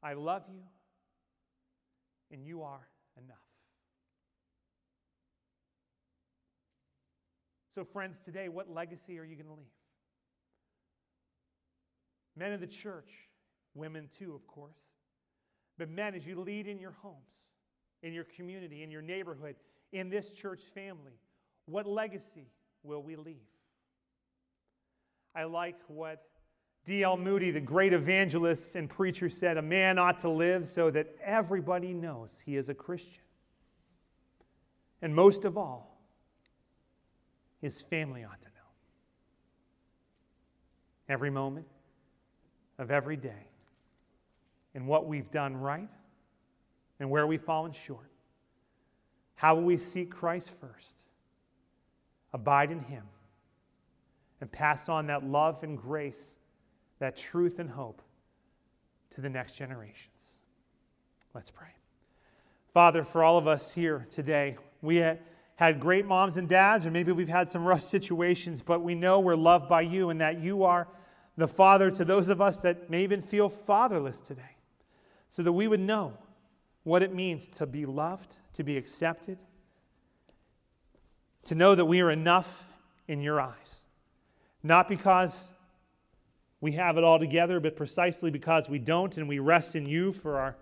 I 0.00 0.12
love 0.12 0.44
you, 0.48 0.60
and 2.30 2.46
you 2.46 2.62
are 2.62 2.86
enough. 3.18 3.36
So, 7.74 7.82
friends, 7.82 8.16
today, 8.24 8.48
what 8.48 8.70
legacy 8.70 9.18
are 9.18 9.24
you 9.24 9.34
going 9.34 9.48
to 9.48 9.54
leave? 9.54 9.66
Men 12.36 12.52
of 12.52 12.60
the 12.60 12.68
church, 12.68 13.10
women 13.74 14.08
too, 14.16 14.36
of 14.36 14.46
course. 14.46 14.78
But 15.78 15.90
men, 15.90 16.14
as 16.14 16.24
you 16.24 16.40
lead 16.40 16.68
in 16.68 16.78
your 16.78 16.94
homes, 17.02 17.42
in 18.04 18.12
your 18.12 18.22
community, 18.22 18.84
in 18.84 18.92
your 18.92 19.02
neighborhood, 19.02 19.56
in 19.92 20.10
this 20.10 20.30
church 20.30 20.60
family, 20.76 21.18
what 21.66 21.86
legacy 21.86 22.46
will 22.82 23.02
we 23.02 23.16
leave? 23.16 23.36
I 25.34 25.44
like 25.44 25.76
what 25.88 26.24
D.L. 26.84 27.16
Moody, 27.16 27.50
the 27.50 27.60
great 27.60 27.92
evangelist 27.92 28.74
and 28.74 28.88
preacher, 28.88 29.30
said 29.30 29.56
a 29.56 29.62
man 29.62 29.98
ought 29.98 30.18
to 30.20 30.28
live 30.28 30.68
so 30.68 30.90
that 30.90 31.16
everybody 31.24 31.94
knows 31.94 32.36
he 32.44 32.56
is 32.56 32.68
a 32.68 32.74
Christian. 32.74 33.22
And 35.00 35.14
most 35.14 35.44
of 35.44 35.56
all, 35.56 35.98
his 37.60 37.82
family 37.82 38.24
ought 38.24 38.40
to 38.42 38.48
know. 38.48 38.52
Every 41.08 41.30
moment 41.30 41.66
of 42.78 42.90
every 42.90 43.16
day, 43.16 43.48
and 44.74 44.86
what 44.86 45.06
we've 45.06 45.30
done 45.30 45.56
right 45.56 45.88
and 47.00 47.10
where 47.10 47.26
we've 47.26 47.40
fallen 47.40 47.72
short. 47.72 48.10
How 49.36 49.54
will 49.54 49.62
we 49.62 49.76
seek 49.76 50.10
Christ 50.10 50.52
first? 50.60 51.04
Abide 52.34 52.70
in 52.70 52.80
Him 52.80 53.04
and 54.42 54.52
pass 54.52 54.90
on 54.90 55.06
that 55.06 55.24
love 55.24 55.62
and 55.62 55.78
grace, 55.78 56.34
that 56.98 57.16
truth 57.16 57.58
and 57.58 57.70
hope 57.70 58.02
to 59.12 59.22
the 59.22 59.30
next 59.30 59.52
generations. 59.52 60.40
Let's 61.32 61.50
pray. 61.50 61.68
Father, 62.74 63.04
for 63.04 63.22
all 63.22 63.38
of 63.38 63.46
us 63.46 63.72
here 63.72 64.06
today, 64.10 64.56
we 64.82 64.96
had 64.96 65.78
great 65.78 66.06
moms 66.06 66.36
and 66.36 66.48
dads, 66.48 66.84
or 66.84 66.90
maybe 66.90 67.12
we've 67.12 67.28
had 67.28 67.48
some 67.48 67.64
rough 67.64 67.82
situations, 67.82 68.60
but 68.60 68.82
we 68.82 68.96
know 68.96 69.20
we're 69.20 69.36
loved 69.36 69.68
by 69.68 69.82
you 69.82 70.10
and 70.10 70.20
that 70.20 70.40
you 70.40 70.64
are 70.64 70.88
the 71.36 71.46
Father 71.48 71.90
to 71.92 72.04
those 72.04 72.28
of 72.28 72.40
us 72.40 72.58
that 72.60 72.90
may 72.90 73.04
even 73.04 73.22
feel 73.22 73.48
fatherless 73.48 74.18
today, 74.18 74.56
so 75.28 75.42
that 75.44 75.52
we 75.52 75.68
would 75.68 75.80
know 75.80 76.14
what 76.82 77.02
it 77.02 77.14
means 77.14 77.46
to 77.46 77.64
be 77.64 77.86
loved, 77.86 78.36
to 78.52 78.64
be 78.64 78.76
accepted, 78.76 79.38
to 81.46 81.54
know 81.54 81.74
that 81.74 81.84
we 81.84 82.00
are 82.00 82.10
enough 82.10 82.48
in 83.08 83.20
your 83.20 83.40
eyes. 83.40 83.82
Not 84.62 84.88
because 84.88 85.48
we 86.60 86.72
have 86.72 86.96
it 86.96 87.04
all 87.04 87.18
together, 87.18 87.60
but 87.60 87.76
precisely 87.76 88.30
because 88.30 88.68
we 88.68 88.78
don't 88.78 89.16
and 89.18 89.28
we 89.28 89.38
rest 89.38 89.76
in 89.76 89.86
you 89.86 90.12
for 90.12 90.38
our, 90.38 90.56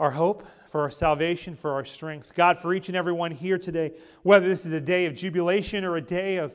our 0.00 0.10
hope, 0.10 0.46
for 0.70 0.80
our 0.80 0.90
salvation, 0.90 1.54
for 1.54 1.72
our 1.72 1.84
strength. 1.84 2.32
God, 2.34 2.58
for 2.58 2.72
each 2.72 2.88
and 2.88 2.96
every 2.96 3.12
one 3.12 3.30
here 3.30 3.58
today, 3.58 3.92
whether 4.22 4.48
this 4.48 4.64
is 4.64 4.72
a 4.72 4.80
day 4.80 5.04
of 5.04 5.14
jubilation 5.14 5.84
or 5.84 5.96
a 5.96 6.00
day 6.00 6.36
of 6.36 6.52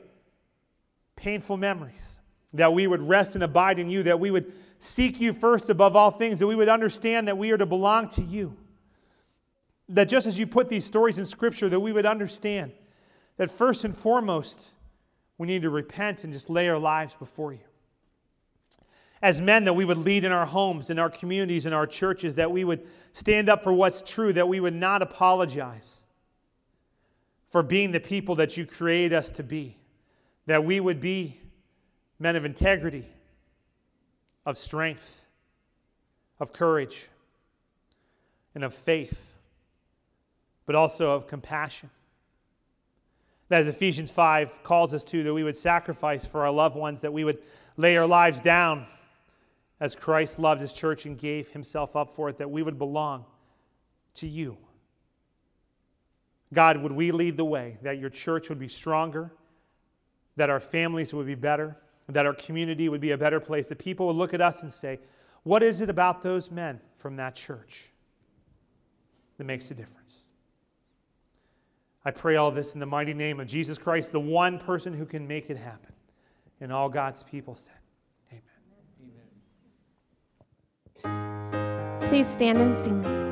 painful 1.14 1.56
memories, 1.56 2.18
that 2.52 2.72
we 2.72 2.88
would 2.88 3.02
rest 3.02 3.36
and 3.36 3.44
abide 3.44 3.78
in 3.78 3.88
you, 3.88 4.02
that 4.02 4.18
we 4.18 4.32
would 4.32 4.52
seek 4.80 5.20
you 5.20 5.32
first 5.32 5.70
above 5.70 5.94
all 5.94 6.10
things, 6.10 6.40
that 6.40 6.46
we 6.46 6.56
would 6.56 6.68
understand 6.68 7.28
that 7.28 7.38
we 7.38 7.52
are 7.52 7.58
to 7.58 7.66
belong 7.66 8.08
to 8.08 8.22
you. 8.22 8.56
That 9.88 10.08
just 10.08 10.26
as 10.26 10.38
you 10.38 10.46
put 10.46 10.68
these 10.68 10.84
stories 10.84 11.18
in 11.18 11.26
Scripture, 11.26 11.68
that 11.68 11.80
we 11.80 11.92
would 11.92 12.06
understand 12.06 12.72
that 13.38 13.50
first 13.50 13.84
and 13.84 13.96
foremost, 13.96 14.70
we 15.38 15.46
need 15.46 15.62
to 15.62 15.70
repent 15.70 16.24
and 16.24 16.32
just 16.32 16.50
lay 16.50 16.68
our 16.68 16.78
lives 16.78 17.14
before 17.14 17.52
you. 17.52 17.60
As 19.22 19.40
men, 19.40 19.64
that 19.64 19.72
we 19.72 19.84
would 19.84 19.96
lead 19.96 20.24
in 20.24 20.32
our 20.32 20.46
homes, 20.46 20.90
in 20.90 20.98
our 20.98 21.08
communities, 21.08 21.64
in 21.64 21.72
our 21.72 21.86
churches, 21.86 22.34
that 22.34 22.52
we 22.52 22.64
would 22.64 22.86
stand 23.12 23.48
up 23.48 23.64
for 23.64 23.72
what's 23.72 24.02
true, 24.02 24.32
that 24.32 24.48
we 24.48 24.60
would 24.60 24.74
not 24.74 25.02
apologize 25.02 26.02
for 27.50 27.62
being 27.62 27.92
the 27.92 28.00
people 28.00 28.34
that 28.34 28.56
you 28.56 28.66
created 28.66 29.12
us 29.12 29.30
to 29.30 29.42
be, 29.42 29.76
that 30.46 30.64
we 30.64 30.78
would 30.78 31.00
be 31.00 31.40
men 32.18 32.36
of 32.36 32.44
integrity, 32.44 33.08
of 34.44 34.58
strength, 34.58 35.22
of 36.38 36.52
courage, 36.52 37.06
and 38.54 38.62
of 38.62 38.74
faith, 38.74 39.24
but 40.66 40.74
also 40.74 41.12
of 41.12 41.26
compassion 41.26 41.90
that 43.48 43.62
as 43.62 43.68
Ephesians 43.68 44.10
5 44.10 44.62
calls 44.62 44.92
us 44.92 45.04
to, 45.04 45.22
that 45.22 45.34
we 45.34 45.42
would 45.42 45.56
sacrifice 45.56 46.24
for 46.24 46.44
our 46.44 46.50
loved 46.50 46.76
ones, 46.76 47.00
that 47.00 47.12
we 47.12 47.24
would 47.24 47.38
lay 47.76 47.96
our 47.96 48.06
lives 48.06 48.40
down 48.40 48.86
as 49.80 49.94
Christ 49.94 50.38
loved 50.38 50.60
his 50.60 50.72
church 50.72 51.06
and 51.06 51.16
gave 51.16 51.48
himself 51.50 51.96
up 51.96 52.14
for 52.14 52.28
it, 52.28 52.38
that 52.38 52.50
we 52.50 52.62
would 52.62 52.78
belong 52.78 53.24
to 54.14 54.26
you. 54.26 54.56
God, 56.52 56.78
would 56.78 56.92
we 56.92 57.12
lead 57.12 57.36
the 57.36 57.44
way, 57.44 57.78
that 57.82 57.98
your 57.98 58.10
church 58.10 58.48
would 58.48 58.58
be 58.58 58.68
stronger, 58.68 59.30
that 60.36 60.50
our 60.50 60.60
families 60.60 61.12
would 61.14 61.26
be 61.26 61.34
better, 61.34 61.76
that 62.08 62.26
our 62.26 62.34
community 62.34 62.88
would 62.88 63.00
be 63.00 63.10
a 63.10 63.18
better 63.18 63.38
place, 63.38 63.68
that 63.68 63.78
people 63.78 64.06
would 64.06 64.16
look 64.16 64.34
at 64.34 64.40
us 64.40 64.62
and 64.62 64.72
say, 64.72 64.98
What 65.42 65.62
is 65.62 65.80
it 65.80 65.90
about 65.90 66.22
those 66.22 66.50
men 66.50 66.80
from 66.96 67.16
that 67.16 67.34
church 67.34 67.90
that 69.36 69.44
makes 69.44 69.70
a 69.70 69.74
difference? 69.74 70.27
I 72.08 72.10
pray 72.10 72.36
all 72.36 72.50
this 72.50 72.72
in 72.72 72.80
the 72.80 72.86
mighty 72.86 73.12
name 73.12 73.38
of 73.38 73.46
Jesus 73.46 73.76
Christ, 73.76 74.12
the 74.12 74.18
one 74.18 74.58
person 74.58 74.94
who 74.94 75.04
can 75.04 75.28
make 75.28 75.50
it 75.50 75.58
happen. 75.58 75.92
And 76.58 76.72
all 76.72 76.88
God's 76.88 77.22
people 77.22 77.54
said, 77.54 77.74
Amen. 78.32 78.40
Amen. 81.04 82.08
Please 82.08 82.26
stand 82.26 82.62
and 82.62 82.74
sing. 82.82 83.27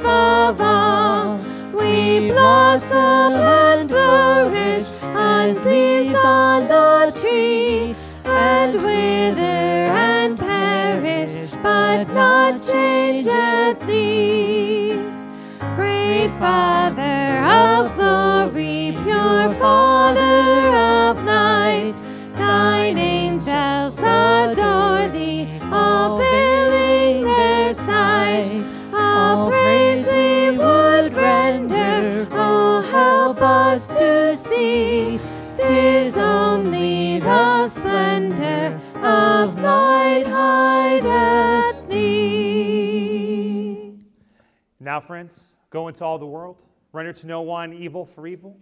All. 0.00 1.38
We 1.74 2.30
blossom 2.30 3.34
and 3.34 3.88
flourish 3.88 4.90
as 5.02 5.58
leaves 5.64 6.14
on 6.14 6.68
the 6.68 7.12
tree, 7.20 7.94
and 8.24 8.74
wither 8.74 9.42
and 9.42 10.38
perish, 10.38 11.34
but 11.62 12.04
not 12.14 12.62
changeth 12.62 13.86
thee. 13.86 14.94
Great 15.74 16.32
Father 16.38 17.44
of 17.44 17.94
glory, 17.94 18.96
pure 19.02 19.54
Father 19.58 20.20
of 20.20 21.01
friends, 45.02 45.54
go 45.70 45.88
into 45.88 46.04
all 46.04 46.18
the 46.18 46.26
world, 46.26 46.64
render 46.92 47.12
to 47.12 47.26
no 47.26 47.42
one 47.42 47.72
evil 47.72 48.04
for 48.04 48.26
evil, 48.26 48.56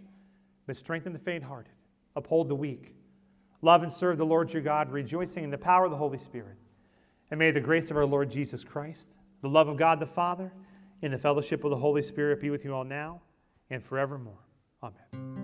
but 0.67 0.75
strengthen 0.75 1.13
the 1.13 1.19
faint 1.19 1.43
hearted, 1.43 1.73
uphold 2.15 2.49
the 2.49 2.55
weak, 2.55 2.95
love 3.61 3.83
and 3.83 3.91
serve 3.91 4.17
the 4.17 4.25
Lord 4.25 4.51
your 4.51 4.61
God, 4.61 4.91
rejoicing 4.91 5.43
in 5.43 5.51
the 5.51 5.57
power 5.57 5.85
of 5.85 5.91
the 5.91 5.97
Holy 5.97 6.17
Spirit. 6.17 6.57
And 7.29 7.39
may 7.39 7.51
the 7.51 7.61
grace 7.61 7.89
of 7.91 7.97
our 7.97 8.05
Lord 8.05 8.29
Jesus 8.29 8.63
Christ, 8.63 9.15
the 9.41 9.49
love 9.49 9.67
of 9.67 9.77
God 9.77 9.99
the 9.99 10.05
Father, 10.05 10.51
and 11.01 11.13
the 11.13 11.17
fellowship 11.17 11.63
of 11.63 11.71
the 11.71 11.77
Holy 11.77 12.01
Spirit 12.01 12.41
be 12.41 12.49
with 12.49 12.65
you 12.65 12.73
all 12.73 12.83
now 12.83 13.21
and 13.69 13.83
forevermore. 13.83 14.45
Amen. 14.83 15.40